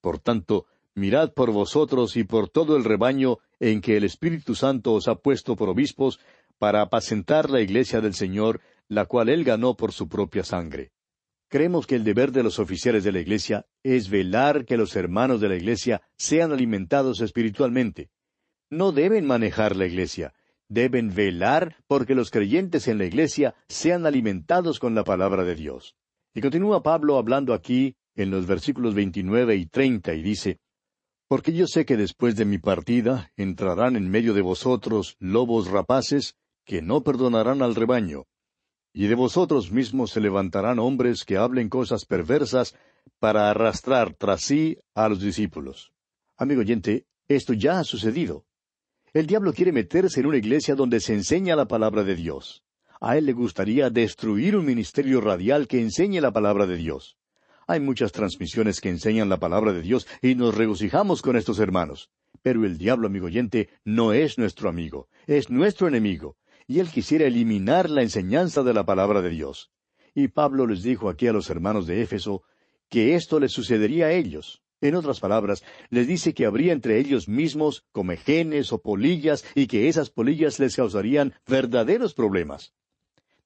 Por 0.00 0.20
tanto, 0.20 0.66
mirad 0.94 1.32
por 1.32 1.50
vosotros 1.50 2.16
y 2.16 2.24
por 2.24 2.48
todo 2.48 2.76
el 2.76 2.84
rebaño 2.84 3.38
en 3.58 3.80
que 3.80 3.96
el 3.96 4.04
Espíritu 4.04 4.54
Santo 4.54 4.94
os 4.94 5.08
ha 5.08 5.16
puesto 5.16 5.56
por 5.56 5.68
obispos 5.68 6.20
para 6.58 6.82
apacentar 6.82 7.50
la 7.50 7.60
iglesia 7.60 8.00
del 8.00 8.14
Señor, 8.14 8.60
la 8.88 9.06
cual 9.06 9.28
él 9.28 9.44
ganó 9.44 9.76
por 9.76 9.92
su 9.92 10.08
propia 10.08 10.44
sangre. 10.44 10.92
Creemos 11.48 11.86
que 11.86 11.94
el 11.94 12.04
deber 12.04 12.32
de 12.32 12.42
los 12.42 12.58
oficiales 12.58 13.04
de 13.04 13.12
la 13.12 13.20
iglesia 13.20 13.66
es 13.84 14.10
velar 14.10 14.64
que 14.64 14.76
los 14.76 14.96
hermanos 14.96 15.40
de 15.40 15.48
la 15.48 15.56
iglesia 15.56 16.02
sean 16.16 16.52
alimentados 16.52 17.20
espiritualmente. 17.20 18.10
No 18.68 18.90
deben 18.90 19.26
manejar 19.26 19.76
la 19.76 19.86
iglesia, 19.86 20.34
deben 20.68 21.14
velar 21.14 21.76
porque 21.86 22.16
los 22.16 22.30
creyentes 22.30 22.88
en 22.88 22.98
la 22.98 23.04
iglesia 23.04 23.54
sean 23.68 24.06
alimentados 24.06 24.80
con 24.80 24.96
la 24.96 25.04
palabra 25.04 25.44
de 25.44 25.54
Dios. 25.54 25.94
Y 26.34 26.40
continúa 26.40 26.82
Pablo 26.82 27.16
hablando 27.16 27.54
aquí 27.54 27.96
en 28.16 28.30
los 28.30 28.46
versículos 28.46 28.94
29 28.94 29.54
y 29.56 29.66
30 29.66 30.14
y 30.14 30.22
dice, 30.22 30.58
Porque 31.28 31.52
yo 31.52 31.68
sé 31.68 31.84
que 31.84 31.96
después 31.96 32.34
de 32.34 32.44
mi 32.44 32.58
partida 32.58 33.30
entrarán 33.36 33.94
en 33.94 34.10
medio 34.10 34.34
de 34.34 34.42
vosotros 34.42 35.16
lobos 35.20 35.68
rapaces 35.68 36.34
que 36.66 36.82
no 36.82 37.02
perdonarán 37.02 37.62
al 37.62 37.74
rebaño. 37.74 38.26
Y 38.92 39.06
de 39.06 39.14
vosotros 39.14 39.70
mismos 39.70 40.10
se 40.10 40.20
levantarán 40.20 40.78
hombres 40.78 41.24
que 41.24 41.36
hablen 41.36 41.68
cosas 41.68 42.04
perversas 42.04 42.76
para 43.20 43.50
arrastrar 43.50 44.14
tras 44.14 44.42
sí 44.42 44.78
a 44.94 45.08
los 45.08 45.20
discípulos. 45.20 45.92
Amigo 46.36 46.60
oyente, 46.60 47.06
esto 47.28 47.52
ya 47.52 47.78
ha 47.78 47.84
sucedido. 47.84 48.44
El 49.12 49.26
diablo 49.26 49.52
quiere 49.52 49.72
meterse 49.72 50.20
en 50.20 50.26
una 50.26 50.36
iglesia 50.36 50.74
donde 50.74 51.00
se 51.00 51.14
enseña 51.14 51.56
la 51.56 51.68
palabra 51.68 52.04
de 52.04 52.16
Dios. 52.16 52.64
A 53.00 53.16
él 53.16 53.26
le 53.26 53.32
gustaría 53.32 53.88
destruir 53.88 54.56
un 54.56 54.66
ministerio 54.66 55.20
radial 55.20 55.68
que 55.68 55.80
enseñe 55.80 56.20
la 56.20 56.32
palabra 56.32 56.66
de 56.66 56.76
Dios. 56.76 57.16
Hay 57.66 57.80
muchas 57.80 58.12
transmisiones 58.12 58.80
que 58.80 58.88
enseñan 58.88 59.28
la 59.28 59.38
palabra 59.38 59.72
de 59.72 59.82
Dios 59.82 60.06
y 60.20 60.34
nos 60.34 60.54
regocijamos 60.54 61.22
con 61.22 61.36
estos 61.36 61.58
hermanos. 61.58 62.10
Pero 62.42 62.64
el 62.64 62.78
diablo, 62.78 63.06
amigo 63.06 63.26
oyente, 63.26 63.68
no 63.84 64.12
es 64.12 64.38
nuestro 64.38 64.68
amigo, 64.68 65.08
es 65.26 65.50
nuestro 65.50 65.88
enemigo, 65.88 66.36
y 66.66 66.80
él 66.80 66.90
quisiera 66.90 67.26
eliminar 67.26 67.90
la 67.90 68.02
enseñanza 68.02 68.62
de 68.62 68.74
la 68.74 68.84
palabra 68.84 69.22
de 69.22 69.30
Dios. 69.30 69.70
Y 70.14 70.28
Pablo 70.28 70.66
les 70.66 70.82
dijo 70.82 71.08
aquí 71.08 71.26
a 71.26 71.32
los 71.32 71.50
hermanos 71.50 71.86
de 71.86 72.02
Éfeso 72.02 72.42
que 72.88 73.14
esto 73.14 73.38
les 73.38 73.52
sucedería 73.52 74.06
a 74.06 74.12
ellos. 74.12 74.62
En 74.80 74.94
otras 74.94 75.20
palabras, 75.20 75.64
les 75.90 76.06
dice 76.06 76.34
que 76.34 76.44
habría 76.44 76.72
entre 76.72 76.98
ellos 76.98 77.28
mismos 77.28 77.84
comejenes 77.92 78.72
o 78.72 78.82
polillas 78.82 79.44
y 79.54 79.66
que 79.66 79.88
esas 79.88 80.10
polillas 80.10 80.58
les 80.58 80.76
causarían 80.76 81.34
verdaderos 81.46 82.14
problemas. 82.14 82.74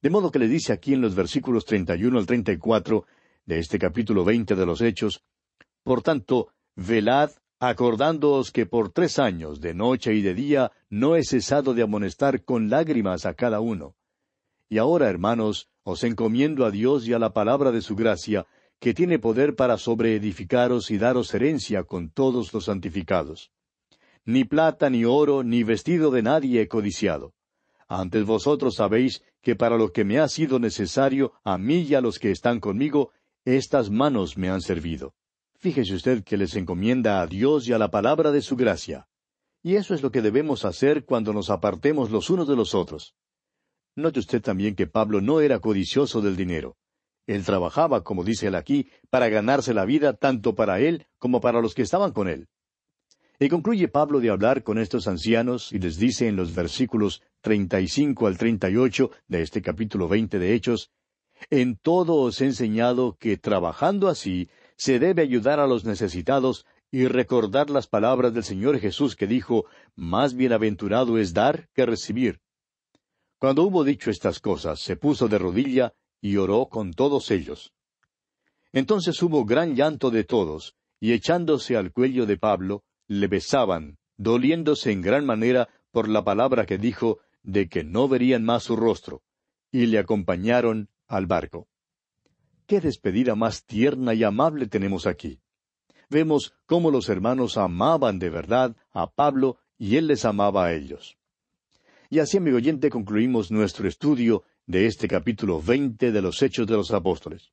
De 0.02 0.10
modo 0.10 0.30
que 0.30 0.38
les 0.38 0.50
dice 0.50 0.72
aquí 0.72 0.94
en 0.94 1.00
los 1.00 1.14
versículos 1.14 1.64
31 1.66 2.18
al 2.18 2.26
34 2.26 3.04
de 3.44 3.58
este 3.58 3.78
capítulo 3.78 4.24
veinte 4.24 4.54
de 4.54 4.66
los 4.66 4.80
Hechos, 4.80 5.22
Por 5.82 6.02
tanto, 6.02 6.48
velad, 6.76 7.30
acordándoos 7.60 8.50
que 8.50 8.64
por 8.64 8.90
tres 8.90 9.18
años, 9.18 9.60
de 9.60 9.74
noche 9.74 10.14
y 10.14 10.22
de 10.22 10.34
día, 10.34 10.72
no 10.88 11.14
he 11.14 11.22
cesado 11.22 11.74
de 11.74 11.82
amonestar 11.82 12.42
con 12.42 12.70
lágrimas 12.70 13.26
a 13.26 13.34
cada 13.34 13.60
uno. 13.60 13.94
Y 14.70 14.78
ahora, 14.78 15.10
hermanos, 15.10 15.68
os 15.82 16.02
encomiendo 16.02 16.64
a 16.64 16.70
Dios 16.70 17.06
y 17.06 17.12
a 17.12 17.18
la 17.18 17.34
palabra 17.34 17.70
de 17.70 17.82
su 17.82 17.94
gracia, 17.94 18.46
que 18.78 18.94
tiene 18.94 19.18
poder 19.18 19.56
para 19.56 19.76
sobreedificaros 19.76 20.90
y 20.90 20.96
daros 20.96 21.34
herencia 21.34 21.84
con 21.84 22.08
todos 22.08 22.54
los 22.54 22.64
santificados. 22.64 23.52
Ni 24.24 24.44
plata, 24.44 24.88
ni 24.88 25.04
oro, 25.04 25.42
ni 25.42 25.62
vestido 25.62 26.10
de 26.10 26.22
nadie 26.22 26.62
he 26.62 26.68
codiciado. 26.68 27.34
Antes 27.88 28.24
vosotros 28.24 28.76
sabéis 28.76 29.22
que 29.42 29.54
para 29.54 29.76
lo 29.76 29.92
que 29.92 30.04
me 30.04 30.18
ha 30.18 30.28
sido 30.28 30.58
necesario, 30.58 31.34
a 31.44 31.58
mí 31.58 31.80
y 31.80 31.94
a 31.94 32.00
los 32.00 32.18
que 32.18 32.30
están 32.30 32.58
conmigo, 32.58 33.10
estas 33.44 33.90
manos 33.90 34.38
me 34.38 34.48
han 34.48 34.62
servido. 34.62 35.14
Fíjese 35.60 35.94
usted 35.94 36.24
que 36.24 36.38
les 36.38 36.56
encomienda 36.56 37.20
a 37.20 37.26
Dios 37.26 37.68
y 37.68 37.74
a 37.74 37.78
la 37.78 37.90
palabra 37.90 38.32
de 38.32 38.40
su 38.40 38.56
gracia. 38.56 39.06
Y 39.62 39.74
eso 39.74 39.92
es 39.92 40.02
lo 40.02 40.10
que 40.10 40.22
debemos 40.22 40.64
hacer 40.64 41.04
cuando 41.04 41.34
nos 41.34 41.50
apartemos 41.50 42.10
los 42.10 42.30
unos 42.30 42.48
de 42.48 42.56
los 42.56 42.74
otros. 42.74 43.14
Note 43.94 44.20
usted 44.20 44.40
también 44.40 44.74
que 44.74 44.86
Pablo 44.86 45.20
no 45.20 45.42
era 45.42 45.58
codicioso 45.58 46.22
del 46.22 46.34
dinero. 46.34 46.78
Él 47.26 47.44
trabajaba, 47.44 48.02
como 48.02 48.24
dice 48.24 48.46
él 48.46 48.54
aquí, 48.54 48.88
para 49.10 49.28
ganarse 49.28 49.74
la 49.74 49.84
vida 49.84 50.14
tanto 50.14 50.54
para 50.54 50.80
él 50.80 51.06
como 51.18 51.42
para 51.42 51.60
los 51.60 51.74
que 51.74 51.82
estaban 51.82 52.12
con 52.12 52.28
él. 52.28 52.48
Y 53.38 53.50
concluye 53.50 53.88
Pablo 53.88 54.20
de 54.20 54.30
hablar 54.30 54.62
con 54.62 54.78
estos 54.78 55.06
ancianos 55.08 55.72
y 55.72 55.78
les 55.78 55.98
dice 55.98 56.26
en 56.26 56.36
los 56.36 56.54
versículos 56.54 57.22
treinta 57.42 57.82
y 57.82 57.88
cinco 57.88 58.26
al 58.26 58.38
treinta 58.38 58.70
y 58.70 58.76
ocho 58.76 59.10
de 59.28 59.42
este 59.42 59.60
capítulo 59.60 60.08
veinte 60.08 60.38
de 60.38 60.54
Hechos, 60.54 60.90
En 61.48 61.76
todo 61.76 62.16
os 62.16 62.40
he 62.40 62.46
enseñado 62.46 63.16
que 63.18 63.38
trabajando 63.38 64.08
así 64.08 64.50
se 64.80 64.98
debe 64.98 65.20
ayudar 65.20 65.60
a 65.60 65.66
los 65.66 65.84
necesitados 65.84 66.64
y 66.90 67.06
recordar 67.06 67.68
las 67.68 67.86
palabras 67.86 68.32
del 68.32 68.44
Señor 68.44 68.78
Jesús 68.78 69.14
que 69.14 69.26
dijo, 69.26 69.66
Más 69.94 70.32
bienaventurado 70.34 71.18
es 71.18 71.34
dar 71.34 71.68
que 71.74 71.84
recibir. 71.84 72.40
Cuando 73.38 73.64
hubo 73.64 73.84
dicho 73.84 74.10
estas 74.10 74.40
cosas, 74.40 74.80
se 74.80 74.96
puso 74.96 75.28
de 75.28 75.36
rodilla 75.36 75.92
y 76.22 76.38
oró 76.38 76.70
con 76.70 76.94
todos 76.94 77.30
ellos. 77.30 77.74
Entonces 78.72 79.22
hubo 79.22 79.44
gran 79.44 79.76
llanto 79.76 80.10
de 80.10 80.24
todos, 80.24 80.74
y 80.98 81.12
echándose 81.12 81.76
al 81.76 81.92
cuello 81.92 82.24
de 82.24 82.38
Pablo, 82.38 82.82
le 83.06 83.26
besaban, 83.26 83.98
doliéndose 84.16 84.92
en 84.92 85.02
gran 85.02 85.26
manera 85.26 85.68
por 85.90 86.08
la 86.08 86.24
palabra 86.24 86.64
que 86.64 86.78
dijo 86.78 87.18
de 87.42 87.68
que 87.68 87.84
no 87.84 88.08
verían 88.08 88.44
más 88.44 88.62
su 88.62 88.76
rostro, 88.76 89.20
y 89.70 89.84
le 89.86 89.98
acompañaron 89.98 90.88
al 91.06 91.26
barco. 91.26 91.68
Qué 92.70 92.80
despedida 92.80 93.34
más 93.34 93.64
tierna 93.64 94.14
y 94.14 94.22
amable 94.22 94.68
tenemos 94.68 95.08
aquí. 95.08 95.40
Vemos 96.08 96.54
cómo 96.66 96.92
los 96.92 97.08
hermanos 97.08 97.56
amaban 97.56 98.20
de 98.20 98.30
verdad 98.30 98.76
a 98.92 99.10
Pablo 99.10 99.58
y 99.76 99.96
él 99.96 100.06
les 100.06 100.24
amaba 100.24 100.66
a 100.66 100.72
ellos. 100.72 101.18
Y 102.10 102.20
así, 102.20 102.36
amigo 102.36 102.58
oyente, 102.58 102.88
concluimos 102.88 103.50
nuestro 103.50 103.88
estudio 103.88 104.44
de 104.66 104.86
este 104.86 105.08
capítulo 105.08 105.60
veinte 105.60 106.12
de 106.12 106.22
los 106.22 106.40
Hechos 106.42 106.68
de 106.68 106.74
los 106.74 106.92
Apóstoles. 106.92 107.50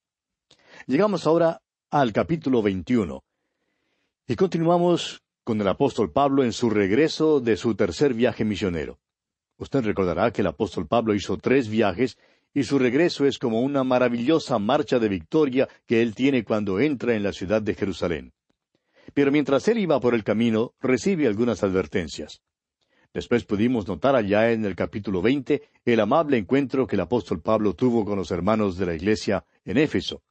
Llegamos 0.85 1.25
ahora 1.25 1.63
al 1.89 2.13
capítulo 2.13 2.61
veintiuno 2.61 3.23
y 4.27 4.35
continuamos 4.35 5.23
con 5.43 5.59
el 5.59 5.67
apóstol 5.67 6.11
Pablo 6.11 6.43
en 6.43 6.53
su 6.53 6.69
regreso 6.69 7.39
de 7.39 7.57
su 7.57 7.73
tercer 7.73 8.13
viaje 8.13 8.45
misionero. 8.45 8.99
Usted 9.57 9.83
recordará 9.83 10.29
que 10.29 10.41
el 10.41 10.47
apóstol 10.47 10.85
Pablo 10.85 11.15
hizo 11.15 11.37
tres 11.37 11.69
viajes 11.69 12.19
y 12.53 12.63
su 12.63 12.79
regreso 12.79 13.25
es 13.25 13.37
como 13.37 13.61
una 13.61 13.83
maravillosa 13.83 14.59
marcha 14.59 14.99
de 14.99 15.09
victoria 15.09 15.67
que 15.85 16.01
él 16.01 16.15
tiene 16.15 16.43
cuando 16.43 16.79
entra 16.79 17.15
en 17.15 17.23
la 17.23 17.33
ciudad 17.33 17.61
de 17.61 17.75
Jerusalén. 17.75 18.33
Pero 19.13 19.31
mientras 19.31 19.67
él 19.67 19.79
iba 19.79 19.99
por 19.99 20.13
el 20.13 20.23
camino, 20.23 20.73
recibe 20.81 21.27
algunas 21.27 21.63
advertencias. 21.63 22.41
Después 23.13 23.45
pudimos 23.45 23.87
notar 23.87 24.15
allá 24.15 24.51
en 24.51 24.65
el 24.65 24.75
capítulo 24.75 25.21
veinte 25.21 25.63
el 25.85 25.99
amable 25.99 26.37
encuentro 26.37 26.85
que 26.85 26.95
el 26.95 27.01
apóstol 27.01 27.41
Pablo 27.41 27.73
tuvo 27.73 28.05
con 28.05 28.17
los 28.17 28.31
hermanos 28.31 28.77
de 28.77 28.85
la 28.85 28.95
iglesia 28.95 29.45
en 29.65 29.77
Éfeso. 29.77 30.21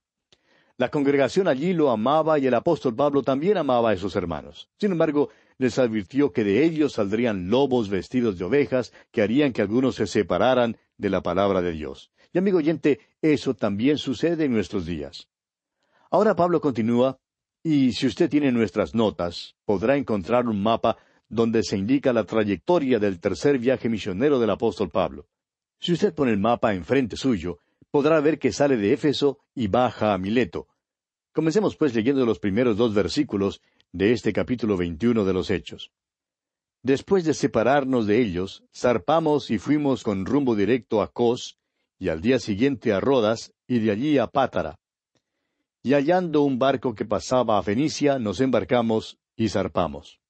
La 0.79 0.91
congregación 0.91 1.49
allí 1.49 1.73
lo 1.73 1.91
amaba 1.91 2.39
y 2.39 2.47
el 2.47 2.55
apóstol 2.55 2.95
Pablo 2.95 3.23
también 3.23 3.57
amaba 3.57 3.91
a 3.91 3.93
esos 3.95 4.15
hermanos. 4.15 4.69
Sin 4.79 4.93
embargo, 4.93 5.31
les 5.57 5.79
advirtió 5.79 6.33
que 6.33 6.45
de 6.45 6.65
ellos 6.65 6.93
saldrían 6.93 7.49
lobos 7.49 7.89
vestidos 7.89 8.39
de 8.39 8.45
ovejas 8.45 8.93
que 9.11 9.23
harían 9.23 9.55
que 9.55 9.63
algunos 9.63 9.95
se 9.95 10.07
separaran 10.07 10.77
de 10.99 11.11
la 11.11 11.23
palabra 11.23 11.63
de 11.63 11.73
Dios. 11.73 12.11
Y 12.33 12.39
amigo 12.39 12.59
oyente, 12.59 13.01
eso 13.23 13.55
también 13.55 13.99
sucede 13.99 14.45
en 14.45 14.53
nuestros 14.53 14.87
días. 14.87 15.29
Ahora 16.11 16.37
Pablo 16.37 16.61
continúa, 16.61 17.19
y 17.63 17.93
si 17.93 18.07
usted 18.07 18.31
tiene 18.31 18.53
nuestras 18.53 18.95
notas, 18.95 19.57
podrá 19.65 19.97
encontrar 19.97 20.47
un 20.47 20.63
mapa 20.63 20.97
donde 21.29 21.63
se 21.63 21.77
indica 21.77 22.13
la 22.13 22.25
trayectoria 22.25 22.99
del 22.99 23.19
tercer 23.19 23.59
viaje 23.59 23.89
misionero 23.89 24.39
del 24.39 24.51
apóstol 24.51 24.91
Pablo. 24.91 25.27
Si 25.81 25.93
usted 25.93 26.15
pone 26.15 26.31
el 26.31 26.39
mapa 26.39 26.75
enfrente 26.75 27.17
suyo, 27.17 27.59
podrá 27.91 28.21
ver 28.21 28.39
que 28.39 28.53
sale 28.53 28.77
de 28.77 28.93
Éfeso 28.93 29.41
y 29.55 29.69
baja 29.69 30.15
a 30.15 30.19
Mileto. 30.19 30.69
Comencemos 31.33 31.77
pues 31.77 31.95
leyendo 31.95 32.25
los 32.25 32.39
primeros 32.39 32.77
dos 32.77 32.95
versículos 32.95 33.61
de 33.93 34.13
este 34.13 34.33
capítulo 34.33 34.77
veintiuno 34.77 35.25
de 35.25 35.33
los 35.33 35.51
Hechos. 35.51 35.91
Después 36.87 37.25
de 37.25 37.35
separarnos 37.35 38.07
de 38.07 38.21
ellos, 38.21 38.63
zarpamos 38.73 39.51
y 39.51 39.59
fuimos 39.59 40.05
con 40.05 40.25
rumbo 40.25 40.55
directo 40.55 41.03
a 41.03 41.11
Cos, 41.11 41.59
y 41.99 42.11
al 42.11 42.21
día 42.21 42.39
siguiente 42.39 42.93
a 42.93 43.01
Rodas, 43.01 43.53
y 43.67 43.81
de 43.81 43.91
allí 43.91 44.19
a 44.19 44.29
Pátara. 44.29 44.79
Y 45.83 45.95
hallando 45.95 46.43
un 46.43 46.61
barco 46.61 46.95
que 46.95 47.05
pasaba 47.05 47.59
a 47.59 47.63
Fenicia, 47.65 48.21
nos 48.21 48.41
embarcamos 48.41 49.19
y 49.35 49.49
zarpamos. 49.49 50.21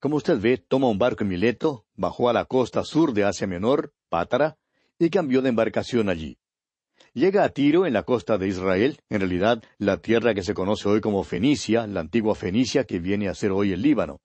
Como 0.00 0.16
usted 0.16 0.40
ve, 0.40 0.56
toma 0.56 0.88
un 0.88 0.96
barco 0.96 1.22
en 1.22 1.28
Mileto, 1.28 1.84
bajó 1.96 2.30
a 2.30 2.32
la 2.32 2.46
costa 2.46 2.82
sur 2.82 3.12
de 3.12 3.24
Asia 3.24 3.46
Menor, 3.46 3.92
Pátara, 4.08 4.56
y 4.98 5.10
cambió 5.10 5.42
de 5.42 5.50
embarcación 5.50 6.08
allí. 6.08 6.38
Llega 7.12 7.44
a 7.44 7.50
Tiro, 7.50 7.84
en 7.84 7.92
la 7.92 8.04
costa 8.04 8.38
de 8.38 8.48
Israel, 8.48 9.00
en 9.10 9.20
realidad 9.20 9.62
la 9.76 9.98
tierra 9.98 10.32
que 10.32 10.44
se 10.44 10.54
conoce 10.54 10.88
hoy 10.88 11.02
como 11.02 11.22
Fenicia, 11.24 11.86
la 11.86 12.00
antigua 12.00 12.34
Fenicia 12.34 12.84
que 12.84 13.00
viene 13.00 13.28
a 13.28 13.34
ser 13.34 13.50
hoy 13.50 13.72
el 13.72 13.82
Líbano. 13.82 14.22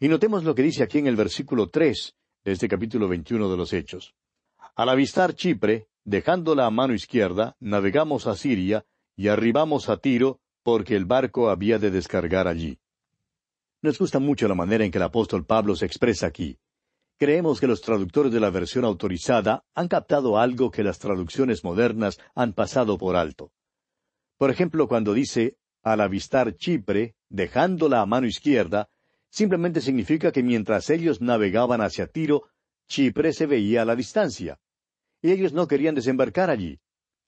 Y 0.00 0.08
notemos 0.08 0.44
lo 0.44 0.54
que 0.54 0.62
dice 0.62 0.84
aquí 0.84 0.98
en 0.98 1.08
el 1.08 1.16
versículo 1.16 1.68
tres 1.70 2.14
de 2.44 2.52
este 2.52 2.68
capítulo 2.68 3.08
veintiuno 3.08 3.50
de 3.50 3.56
los 3.56 3.72
Hechos. 3.72 4.14
Al 4.76 4.90
avistar 4.90 5.34
Chipre, 5.34 5.88
dejándola 6.04 6.66
a 6.66 6.70
mano 6.70 6.94
izquierda, 6.94 7.56
navegamos 7.58 8.28
a 8.28 8.36
Siria 8.36 8.86
y 9.16 9.26
arribamos 9.26 9.88
a 9.88 9.96
Tiro, 9.96 10.40
porque 10.62 10.94
el 10.94 11.04
barco 11.04 11.50
había 11.50 11.80
de 11.80 11.90
descargar 11.90 12.46
allí. 12.46 12.78
Nos 13.82 13.98
gusta 13.98 14.20
mucho 14.20 14.46
la 14.46 14.54
manera 14.54 14.84
en 14.84 14.92
que 14.92 14.98
el 14.98 15.04
apóstol 15.04 15.44
Pablo 15.44 15.74
se 15.74 15.86
expresa 15.86 16.28
aquí. 16.28 16.58
Creemos 17.16 17.58
que 17.58 17.66
los 17.66 17.80
traductores 17.80 18.32
de 18.32 18.38
la 18.38 18.50
versión 18.50 18.84
autorizada 18.84 19.64
han 19.74 19.88
captado 19.88 20.38
algo 20.38 20.70
que 20.70 20.84
las 20.84 21.00
traducciones 21.00 21.64
modernas 21.64 22.20
han 22.36 22.52
pasado 22.52 22.98
por 22.98 23.16
alto. 23.16 23.50
Por 24.36 24.52
ejemplo, 24.52 24.86
cuando 24.86 25.12
dice, 25.12 25.56
al 25.82 26.00
avistar 26.00 26.54
Chipre, 26.54 27.16
dejándola 27.28 28.00
a 28.00 28.06
mano 28.06 28.28
izquierda, 28.28 28.88
simplemente 29.30 29.80
significa 29.80 30.32
que 30.32 30.42
mientras 30.42 30.90
ellos 30.90 31.20
navegaban 31.20 31.80
hacia 31.80 32.06
Tiro, 32.06 32.48
Chipre 32.88 33.32
se 33.32 33.46
veía 33.46 33.82
a 33.82 33.84
la 33.84 33.96
distancia. 33.96 34.58
Y 35.20 35.32
ellos 35.32 35.52
no 35.52 35.68
querían 35.68 35.94
desembarcar 35.94 36.50
allí. 36.50 36.80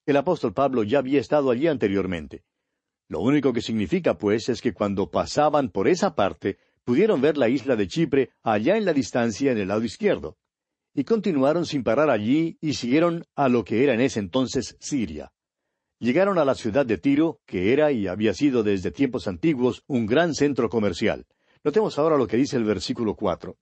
El 0.07 0.17
apóstol 0.17 0.55
Pablo 0.55 0.83
ya 0.83 0.99
había 0.99 1.21
estado 1.21 1.51
allí 1.51 1.67
anteriormente. 1.67 2.45
Lo 3.09 3.21
único 3.21 3.53
que 3.53 3.61
significa, 3.61 4.17
pues, 4.17 4.49
es 4.49 4.61
que 4.61 4.73
cuando 4.73 5.11
pasaban 5.11 5.71
por 5.71 5.89
esa 5.89 6.15
parte, 6.15 6.59
pudieron 6.85 7.21
ver 7.21 7.37
la 7.37 7.49
isla 7.49 7.77
de 7.77 7.89
Chipre 7.89 8.31
allá 8.43 8.77
en 8.77 8.85
la 8.85 8.93
distancia 8.93 9.53
en 9.53 9.59
el 9.59 9.69
lado 9.69 9.85
izquierdo. 9.85 10.39
Y 10.95 11.05
continuaron 11.05 11.67
sin 11.67 11.83
parar 11.85 12.11
allí 12.11 12.57
y 12.61 12.75
siguieron 12.75 13.25
a 13.35 13.49
lo 13.49 13.65
que 13.65 13.85
era 13.85 13.95
en 13.95 14.01
ese 14.01 14.21
entonces 14.21 14.77
Siria. 14.81 15.33
Llegaron 15.99 16.39
a 16.39 16.45
la 16.45 16.55
ciudad 16.55 16.87
de 16.87 16.99
Tiro, 16.99 17.41
que 17.47 17.73
era 17.73 17.93
y 17.93 18.07
había 18.07 18.33
sido 18.33 18.63
desde 18.63 18.91
tiempos 18.91 19.29
antiguos 19.29 19.85
un 19.87 20.07
gran 20.07 20.35
centro 20.35 20.71
comercial. 20.71 21.27
Notemos 21.63 21.99
ahora 21.99 22.17
lo 22.17 22.27
que 22.27 22.37
dice 22.37 22.57
el 22.57 22.65
versículo 22.65 23.15
cuatro. 23.15 23.59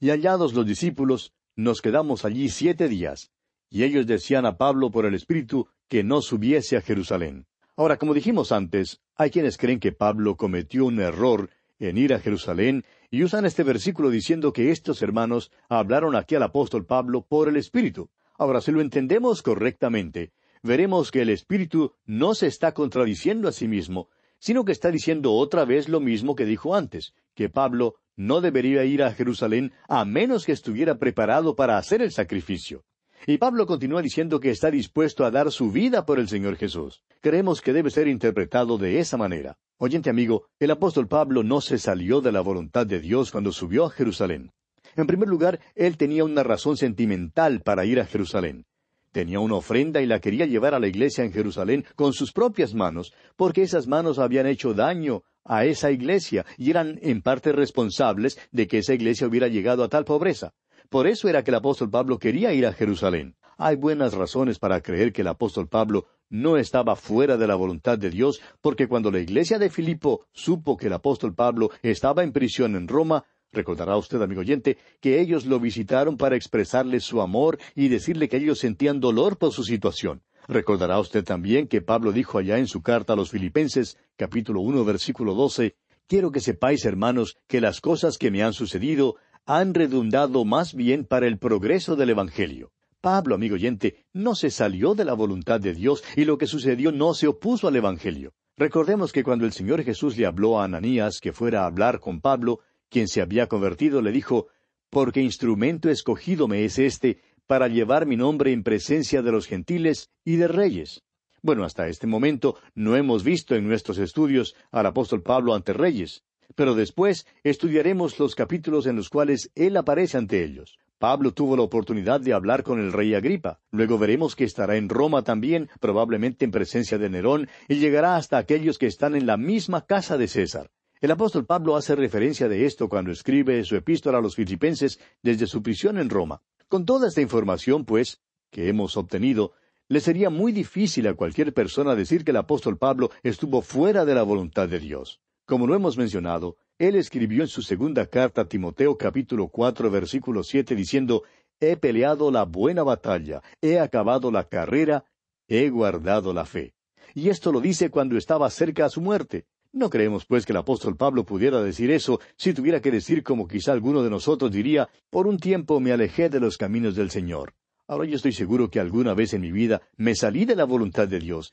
Y 0.00 0.10
hallados 0.10 0.52
los 0.52 0.66
discípulos, 0.66 1.32
nos 1.54 1.80
quedamos 1.80 2.24
allí 2.24 2.48
siete 2.48 2.88
días, 2.88 3.30
y 3.70 3.84
ellos 3.84 4.06
decían 4.06 4.46
a 4.46 4.56
Pablo 4.56 4.90
por 4.90 5.06
el 5.06 5.14
Espíritu 5.14 5.68
que 5.88 6.02
no 6.02 6.22
subiese 6.22 6.76
a 6.76 6.80
Jerusalén. 6.80 7.46
Ahora, 7.76 7.98
como 7.98 8.14
dijimos 8.14 8.52
antes, 8.52 9.00
hay 9.16 9.30
quienes 9.30 9.56
creen 9.58 9.78
que 9.78 9.92
Pablo 9.92 10.36
cometió 10.36 10.86
un 10.86 11.00
error 11.00 11.50
en 11.78 11.98
ir 11.98 12.14
a 12.14 12.20
Jerusalén 12.20 12.84
y 13.10 13.22
usan 13.22 13.44
este 13.44 13.62
versículo 13.62 14.10
diciendo 14.10 14.52
que 14.52 14.70
estos 14.70 15.02
hermanos 15.02 15.52
hablaron 15.68 16.16
aquí 16.16 16.34
al 16.34 16.42
apóstol 16.42 16.86
Pablo 16.86 17.22
por 17.22 17.48
el 17.48 17.56
Espíritu. 17.56 18.10
Ahora, 18.36 18.60
si 18.60 18.72
lo 18.72 18.80
entendemos 18.80 19.42
correctamente, 19.42 20.32
veremos 20.62 21.10
que 21.10 21.22
el 21.22 21.30
Espíritu 21.30 21.92
no 22.06 22.34
se 22.34 22.48
está 22.48 22.74
contradiciendo 22.74 23.48
a 23.48 23.52
sí 23.52 23.68
mismo, 23.68 24.08
sino 24.44 24.66
que 24.66 24.72
está 24.72 24.90
diciendo 24.90 25.32
otra 25.32 25.64
vez 25.64 25.88
lo 25.88 26.00
mismo 26.00 26.34
que 26.34 26.44
dijo 26.44 26.74
antes, 26.74 27.14
que 27.34 27.48
Pablo 27.48 27.94
no 28.14 28.42
debería 28.42 28.84
ir 28.84 29.02
a 29.02 29.10
Jerusalén 29.14 29.72
a 29.88 30.04
menos 30.04 30.44
que 30.44 30.52
estuviera 30.52 30.98
preparado 30.98 31.56
para 31.56 31.78
hacer 31.78 32.02
el 32.02 32.12
sacrificio. 32.12 32.84
Y 33.26 33.38
Pablo 33.38 33.66
continúa 33.66 34.02
diciendo 34.02 34.40
que 34.40 34.50
está 34.50 34.70
dispuesto 34.70 35.24
a 35.24 35.30
dar 35.30 35.50
su 35.50 35.72
vida 35.72 36.04
por 36.04 36.18
el 36.18 36.28
Señor 36.28 36.56
Jesús. 36.56 37.02
Creemos 37.22 37.62
que 37.62 37.72
debe 37.72 37.88
ser 37.88 38.06
interpretado 38.06 38.76
de 38.76 38.98
esa 38.98 39.16
manera. 39.16 39.56
Oyente 39.78 40.10
amigo, 40.10 40.44
el 40.58 40.72
apóstol 40.72 41.08
Pablo 41.08 41.42
no 41.42 41.62
se 41.62 41.78
salió 41.78 42.20
de 42.20 42.32
la 42.32 42.42
voluntad 42.42 42.86
de 42.86 43.00
Dios 43.00 43.30
cuando 43.30 43.50
subió 43.50 43.86
a 43.86 43.90
Jerusalén. 43.90 44.50
En 44.94 45.06
primer 45.06 45.30
lugar, 45.30 45.58
él 45.74 45.96
tenía 45.96 46.22
una 46.22 46.42
razón 46.42 46.76
sentimental 46.76 47.62
para 47.62 47.86
ir 47.86 47.98
a 47.98 48.04
Jerusalén. 48.04 48.66
Tenía 49.14 49.38
una 49.38 49.54
ofrenda 49.54 50.02
y 50.02 50.06
la 50.06 50.18
quería 50.18 50.44
llevar 50.44 50.74
a 50.74 50.80
la 50.80 50.88
iglesia 50.88 51.22
en 51.22 51.32
Jerusalén 51.32 51.84
con 51.94 52.12
sus 52.12 52.32
propias 52.32 52.74
manos, 52.74 53.14
porque 53.36 53.62
esas 53.62 53.86
manos 53.86 54.18
habían 54.18 54.48
hecho 54.48 54.74
daño 54.74 55.22
a 55.44 55.66
esa 55.66 55.92
iglesia 55.92 56.44
y 56.58 56.70
eran 56.70 56.98
en 57.00 57.22
parte 57.22 57.52
responsables 57.52 58.36
de 58.50 58.66
que 58.66 58.78
esa 58.78 58.92
iglesia 58.92 59.28
hubiera 59.28 59.46
llegado 59.46 59.84
a 59.84 59.88
tal 59.88 60.04
pobreza. 60.04 60.52
Por 60.88 61.06
eso 61.06 61.28
era 61.28 61.44
que 61.44 61.52
el 61.52 61.54
apóstol 61.54 61.90
Pablo 61.90 62.18
quería 62.18 62.52
ir 62.54 62.66
a 62.66 62.72
Jerusalén. 62.72 63.36
Hay 63.56 63.76
buenas 63.76 64.14
razones 64.14 64.58
para 64.58 64.80
creer 64.80 65.12
que 65.12 65.20
el 65.20 65.28
apóstol 65.28 65.68
Pablo 65.68 66.06
no 66.28 66.56
estaba 66.56 66.96
fuera 66.96 67.36
de 67.36 67.46
la 67.46 67.54
voluntad 67.54 67.96
de 67.96 68.10
Dios, 68.10 68.40
porque 68.60 68.88
cuando 68.88 69.12
la 69.12 69.20
iglesia 69.20 69.60
de 69.60 69.70
Filipo 69.70 70.26
supo 70.32 70.76
que 70.76 70.88
el 70.88 70.92
apóstol 70.92 71.36
Pablo 71.36 71.70
estaba 71.82 72.24
en 72.24 72.32
prisión 72.32 72.74
en 72.74 72.88
Roma, 72.88 73.24
recordará 73.54 73.96
usted, 73.96 74.20
amigo 74.20 74.40
oyente, 74.40 74.76
que 75.00 75.20
ellos 75.20 75.46
lo 75.46 75.58
visitaron 75.60 76.16
para 76.16 76.36
expresarle 76.36 77.00
su 77.00 77.20
amor 77.20 77.58
y 77.74 77.88
decirle 77.88 78.28
que 78.28 78.36
ellos 78.36 78.58
sentían 78.58 79.00
dolor 79.00 79.38
por 79.38 79.52
su 79.52 79.64
situación. 79.64 80.22
Recordará 80.46 80.98
usted 81.00 81.24
también 81.24 81.68
que 81.68 81.80
Pablo 81.80 82.12
dijo 82.12 82.38
allá 82.38 82.58
en 82.58 82.66
su 82.66 82.82
carta 82.82 83.14
a 83.14 83.16
los 83.16 83.30
Filipenses, 83.30 83.96
capítulo 84.16 84.60
uno, 84.60 84.84
versículo 84.84 85.34
doce, 85.34 85.76
Quiero 86.06 86.30
que 86.30 86.40
sepáis, 86.40 86.84
hermanos, 86.84 87.38
que 87.48 87.62
las 87.62 87.80
cosas 87.80 88.18
que 88.18 88.30
me 88.30 88.42
han 88.42 88.52
sucedido 88.52 89.16
han 89.46 89.72
redundado 89.72 90.44
más 90.44 90.74
bien 90.74 91.06
para 91.06 91.26
el 91.26 91.38
progreso 91.38 91.96
del 91.96 92.10
Evangelio. 92.10 92.72
Pablo, 93.00 93.34
amigo 93.34 93.54
oyente, 93.54 94.04
no 94.12 94.34
se 94.34 94.50
salió 94.50 94.94
de 94.94 95.04
la 95.04 95.14
voluntad 95.14 95.60
de 95.60 95.74
Dios 95.74 96.02
y 96.16 96.24
lo 96.24 96.36
que 96.36 96.46
sucedió 96.46 96.92
no 96.92 97.14
se 97.14 97.26
opuso 97.26 97.68
al 97.68 97.76
Evangelio. 97.76 98.32
Recordemos 98.56 99.12
que 99.12 99.24
cuando 99.24 99.46
el 99.46 99.52
Señor 99.52 99.82
Jesús 99.82 100.16
le 100.16 100.26
habló 100.26 100.60
a 100.60 100.64
Ananías 100.64 101.20
que 101.20 101.32
fuera 101.32 101.62
a 101.62 101.66
hablar 101.66 102.00
con 102.00 102.20
Pablo, 102.20 102.60
quien 102.94 103.08
se 103.08 103.20
había 103.20 103.48
convertido, 103.48 104.02
le 104.02 104.12
dijo, 104.12 104.46
Porque 104.88 105.20
instrumento 105.20 105.90
escogido 105.90 106.46
me 106.46 106.64
es 106.64 106.78
este 106.78 107.18
para 107.48 107.66
llevar 107.66 108.06
mi 108.06 108.16
nombre 108.16 108.52
en 108.52 108.62
presencia 108.62 109.20
de 109.20 109.32
los 109.32 109.48
gentiles 109.48 110.12
y 110.24 110.36
de 110.36 110.46
reyes. 110.46 111.02
Bueno, 111.42 111.64
hasta 111.64 111.88
este 111.88 112.06
momento 112.06 112.56
no 112.76 112.94
hemos 112.94 113.24
visto 113.24 113.56
en 113.56 113.66
nuestros 113.66 113.98
estudios 113.98 114.54
al 114.70 114.86
apóstol 114.86 115.24
Pablo 115.24 115.54
ante 115.54 115.72
reyes. 115.72 116.22
Pero 116.54 116.76
después 116.76 117.26
estudiaremos 117.42 118.16
los 118.20 118.36
capítulos 118.36 118.86
en 118.86 118.94
los 118.94 119.08
cuales 119.08 119.50
él 119.56 119.76
aparece 119.76 120.16
ante 120.16 120.44
ellos. 120.44 120.78
Pablo 121.00 121.32
tuvo 121.32 121.56
la 121.56 121.64
oportunidad 121.64 122.20
de 122.20 122.32
hablar 122.32 122.62
con 122.62 122.78
el 122.78 122.92
rey 122.92 123.12
Agripa. 123.14 123.58
Luego 123.72 123.98
veremos 123.98 124.36
que 124.36 124.44
estará 124.44 124.76
en 124.76 124.88
Roma 124.88 125.22
también, 125.22 125.68
probablemente 125.80 126.44
en 126.44 126.52
presencia 126.52 126.96
de 126.96 127.10
Nerón, 127.10 127.48
y 127.68 127.74
llegará 127.80 128.14
hasta 128.14 128.38
aquellos 128.38 128.78
que 128.78 128.86
están 128.86 129.16
en 129.16 129.26
la 129.26 129.36
misma 129.36 129.84
casa 129.84 130.16
de 130.16 130.28
César. 130.28 130.70
El 131.04 131.10
apóstol 131.10 131.44
Pablo 131.44 131.76
hace 131.76 131.94
referencia 131.94 132.48
de 132.48 132.64
esto 132.64 132.88
cuando 132.88 133.12
escribe 133.12 133.62
su 133.64 133.76
epístola 133.76 134.16
a 134.16 134.20
los 134.22 134.36
filipenses 134.36 134.98
desde 135.22 135.46
su 135.46 135.62
prisión 135.62 135.98
en 135.98 136.08
Roma. 136.08 136.40
Con 136.66 136.86
toda 136.86 137.08
esta 137.08 137.20
información, 137.20 137.84
pues, 137.84 138.22
que 138.50 138.70
hemos 138.70 138.96
obtenido, 138.96 139.52
le 139.86 140.00
sería 140.00 140.30
muy 140.30 140.50
difícil 140.50 141.06
a 141.06 141.12
cualquier 141.12 141.52
persona 141.52 141.94
decir 141.94 142.24
que 142.24 142.30
el 142.30 142.38
apóstol 142.38 142.78
Pablo 142.78 143.10
estuvo 143.22 143.60
fuera 143.60 144.06
de 144.06 144.14
la 144.14 144.22
voluntad 144.22 144.66
de 144.66 144.80
Dios. 144.80 145.20
Como 145.44 145.66
lo 145.66 145.74
hemos 145.74 145.98
mencionado, 145.98 146.56
él 146.78 146.96
escribió 146.96 147.42
en 147.42 147.48
su 147.48 147.60
segunda 147.60 148.06
carta 148.06 148.40
a 148.40 148.48
Timoteo 148.48 148.96
capítulo 148.96 149.48
cuatro 149.48 149.90
versículo 149.90 150.42
siete 150.42 150.74
diciendo 150.74 151.24
He 151.60 151.76
peleado 151.76 152.30
la 152.30 152.44
buena 152.44 152.82
batalla, 152.82 153.42
he 153.60 153.78
acabado 153.78 154.30
la 154.30 154.48
carrera, 154.48 155.04
he 155.48 155.68
guardado 155.68 156.32
la 156.32 156.46
fe. 156.46 156.72
Y 157.12 157.28
esto 157.28 157.52
lo 157.52 157.60
dice 157.60 157.90
cuando 157.90 158.16
estaba 158.16 158.48
cerca 158.48 158.86
a 158.86 158.88
su 158.88 159.02
muerte. 159.02 159.44
No 159.74 159.90
creemos, 159.90 160.24
pues, 160.24 160.46
que 160.46 160.52
el 160.52 160.58
apóstol 160.58 160.96
Pablo 160.96 161.24
pudiera 161.24 161.60
decir 161.60 161.90
eso 161.90 162.20
si 162.36 162.54
tuviera 162.54 162.80
que 162.80 162.92
decir 162.92 163.24
como 163.24 163.48
quizá 163.48 163.72
alguno 163.72 164.04
de 164.04 164.08
nosotros 164.08 164.52
diría, 164.52 164.88
por 165.10 165.26
un 165.26 165.36
tiempo 165.36 165.80
me 165.80 165.90
alejé 165.90 166.28
de 166.28 166.38
los 166.38 166.56
caminos 166.56 166.94
del 166.94 167.10
Señor. 167.10 167.54
Ahora 167.88 168.06
yo 168.06 168.14
estoy 168.14 168.30
seguro 168.30 168.70
que 168.70 168.78
alguna 168.78 169.14
vez 169.14 169.34
en 169.34 169.40
mi 169.40 169.50
vida 169.50 169.82
me 169.96 170.14
salí 170.14 170.44
de 170.44 170.54
la 170.54 170.62
voluntad 170.62 171.08
de 171.08 171.18
Dios, 171.18 171.52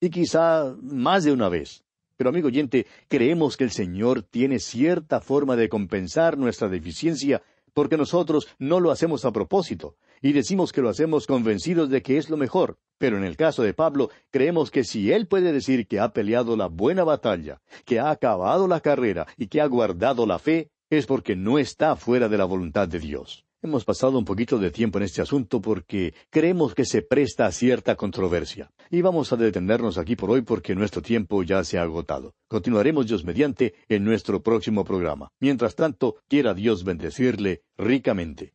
y 0.00 0.10
quizá 0.10 0.74
más 0.82 1.22
de 1.22 1.30
una 1.30 1.48
vez. 1.48 1.84
Pero 2.16 2.30
amigo 2.30 2.48
oyente, 2.48 2.88
creemos 3.06 3.56
que 3.56 3.62
el 3.62 3.70
Señor 3.70 4.24
tiene 4.24 4.58
cierta 4.58 5.20
forma 5.20 5.54
de 5.54 5.68
compensar 5.68 6.36
nuestra 6.36 6.68
deficiencia 6.68 7.40
porque 7.72 7.96
nosotros 7.96 8.48
no 8.58 8.80
lo 8.80 8.90
hacemos 8.90 9.24
a 9.24 9.30
propósito, 9.30 9.94
y 10.22 10.32
decimos 10.32 10.72
que 10.72 10.82
lo 10.82 10.88
hacemos 10.88 11.26
convencidos 11.26 11.90
de 11.90 12.02
que 12.02 12.18
es 12.18 12.30
lo 12.30 12.36
mejor. 12.36 12.78
Pero 12.98 13.16
en 13.16 13.24
el 13.24 13.36
caso 13.36 13.62
de 13.62 13.74
Pablo, 13.74 14.10
creemos 14.30 14.70
que 14.70 14.84
si 14.84 15.10
él 15.10 15.26
puede 15.26 15.52
decir 15.52 15.86
que 15.86 16.00
ha 16.00 16.12
peleado 16.12 16.56
la 16.56 16.66
buena 16.66 17.04
batalla, 17.04 17.60
que 17.84 17.98
ha 17.98 18.10
acabado 18.10 18.68
la 18.68 18.80
carrera 18.80 19.26
y 19.36 19.46
que 19.46 19.60
ha 19.60 19.66
guardado 19.66 20.26
la 20.26 20.38
fe, 20.38 20.70
es 20.90 21.06
porque 21.06 21.36
no 21.36 21.58
está 21.58 21.96
fuera 21.96 22.28
de 22.28 22.36
la 22.36 22.44
voluntad 22.44 22.88
de 22.88 22.98
Dios. 22.98 23.46
Hemos 23.62 23.84
pasado 23.84 24.18
un 24.18 24.24
poquito 24.24 24.58
de 24.58 24.70
tiempo 24.70 24.98
en 24.98 25.04
este 25.04 25.20
asunto 25.20 25.60
porque 25.60 26.14
creemos 26.30 26.74
que 26.74 26.86
se 26.86 27.02
presta 27.02 27.44
a 27.44 27.52
cierta 27.52 27.94
controversia. 27.94 28.70
Y 28.90 29.02
vamos 29.02 29.32
a 29.32 29.36
detenernos 29.36 29.98
aquí 29.98 30.16
por 30.16 30.30
hoy 30.30 30.40
porque 30.40 30.74
nuestro 30.74 31.02
tiempo 31.02 31.42
ya 31.42 31.62
se 31.62 31.78
ha 31.78 31.82
agotado. 31.82 32.32
Continuaremos 32.48 33.06
Dios 33.06 33.22
mediante 33.22 33.74
en 33.88 34.04
nuestro 34.04 34.42
próximo 34.42 34.82
programa. 34.82 35.28
Mientras 35.40 35.74
tanto, 35.74 36.16
quiera 36.26 36.54
Dios 36.54 36.84
bendecirle 36.84 37.62
ricamente. 37.76 38.54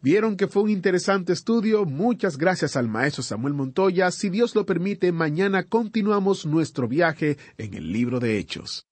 Vieron 0.00 0.36
que 0.36 0.46
fue 0.46 0.62
un 0.62 0.70
interesante 0.70 1.32
estudio. 1.32 1.84
Muchas 1.84 2.38
gracias 2.38 2.76
al 2.76 2.86
maestro 2.86 3.24
Samuel 3.24 3.54
Montoya. 3.54 4.12
Si 4.12 4.30
Dios 4.30 4.54
lo 4.54 4.64
permite, 4.64 5.10
mañana 5.10 5.64
continuamos 5.64 6.46
nuestro 6.46 6.86
viaje 6.86 7.36
en 7.56 7.74
el 7.74 7.92
libro 7.92 8.20
de 8.20 8.38
Hechos. 8.38 8.86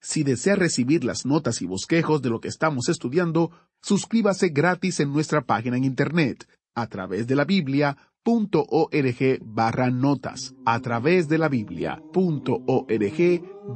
Si 0.00 0.22
desea 0.22 0.56
recibir 0.56 1.04
las 1.04 1.24
notas 1.24 1.62
y 1.62 1.66
bosquejos 1.66 2.20
de 2.22 2.30
lo 2.30 2.40
que 2.40 2.48
estamos 2.48 2.88
estudiando, 2.88 3.50
suscríbase 3.82 4.48
gratis 4.50 5.00
en 5.00 5.12
nuestra 5.12 5.42
página 5.42 5.76
en 5.76 5.84
internet 5.84 6.46
a 6.74 6.86
través 6.88 7.26
de 7.26 7.36
la 7.36 7.44
Biblia.org 7.44 7.96
barra 9.42 9.90
notas. 9.90 10.54
A 10.66 10.80
través 10.80 11.28
de 11.28 11.38
la 11.38 11.48
Biblia.org 11.48 12.00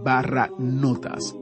barra 0.05 0.51
notas. 0.59 1.35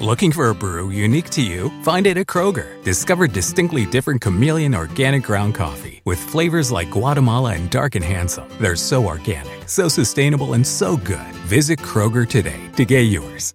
Looking 0.00 0.32
for 0.32 0.50
a 0.50 0.54
brew 0.54 0.90
unique 0.90 1.30
to 1.30 1.40
you? 1.40 1.70
Find 1.82 2.06
it 2.06 2.18
at 2.18 2.26
Kroger. 2.26 2.82
Discover 2.82 3.26
distinctly 3.28 3.86
different 3.86 4.20
chameleon 4.20 4.74
organic 4.74 5.22
ground 5.24 5.54
coffee 5.54 5.93
with 6.04 6.18
flavors 6.18 6.70
like 6.70 6.90
Guatemala 6.90 7.54
and 7.54 7.70
Dark 7.70 7.94
and 7.94 8.04
Handsome. 8.04 8.48
They're 8.60 8.76
so 8.76 9.04
organic, 9.04 9.68
so 9.68 9.88
sustainable, 9.88 10.54
and 10.54 10.66
so 10.66 10.96
good. 10.96 11.34
Visit 11.46 11.78
Kroger 11.78 12.28
today 12.28 12.60
to 12.76 12.84
get 12.84 13.02
yours. 13.02 13.54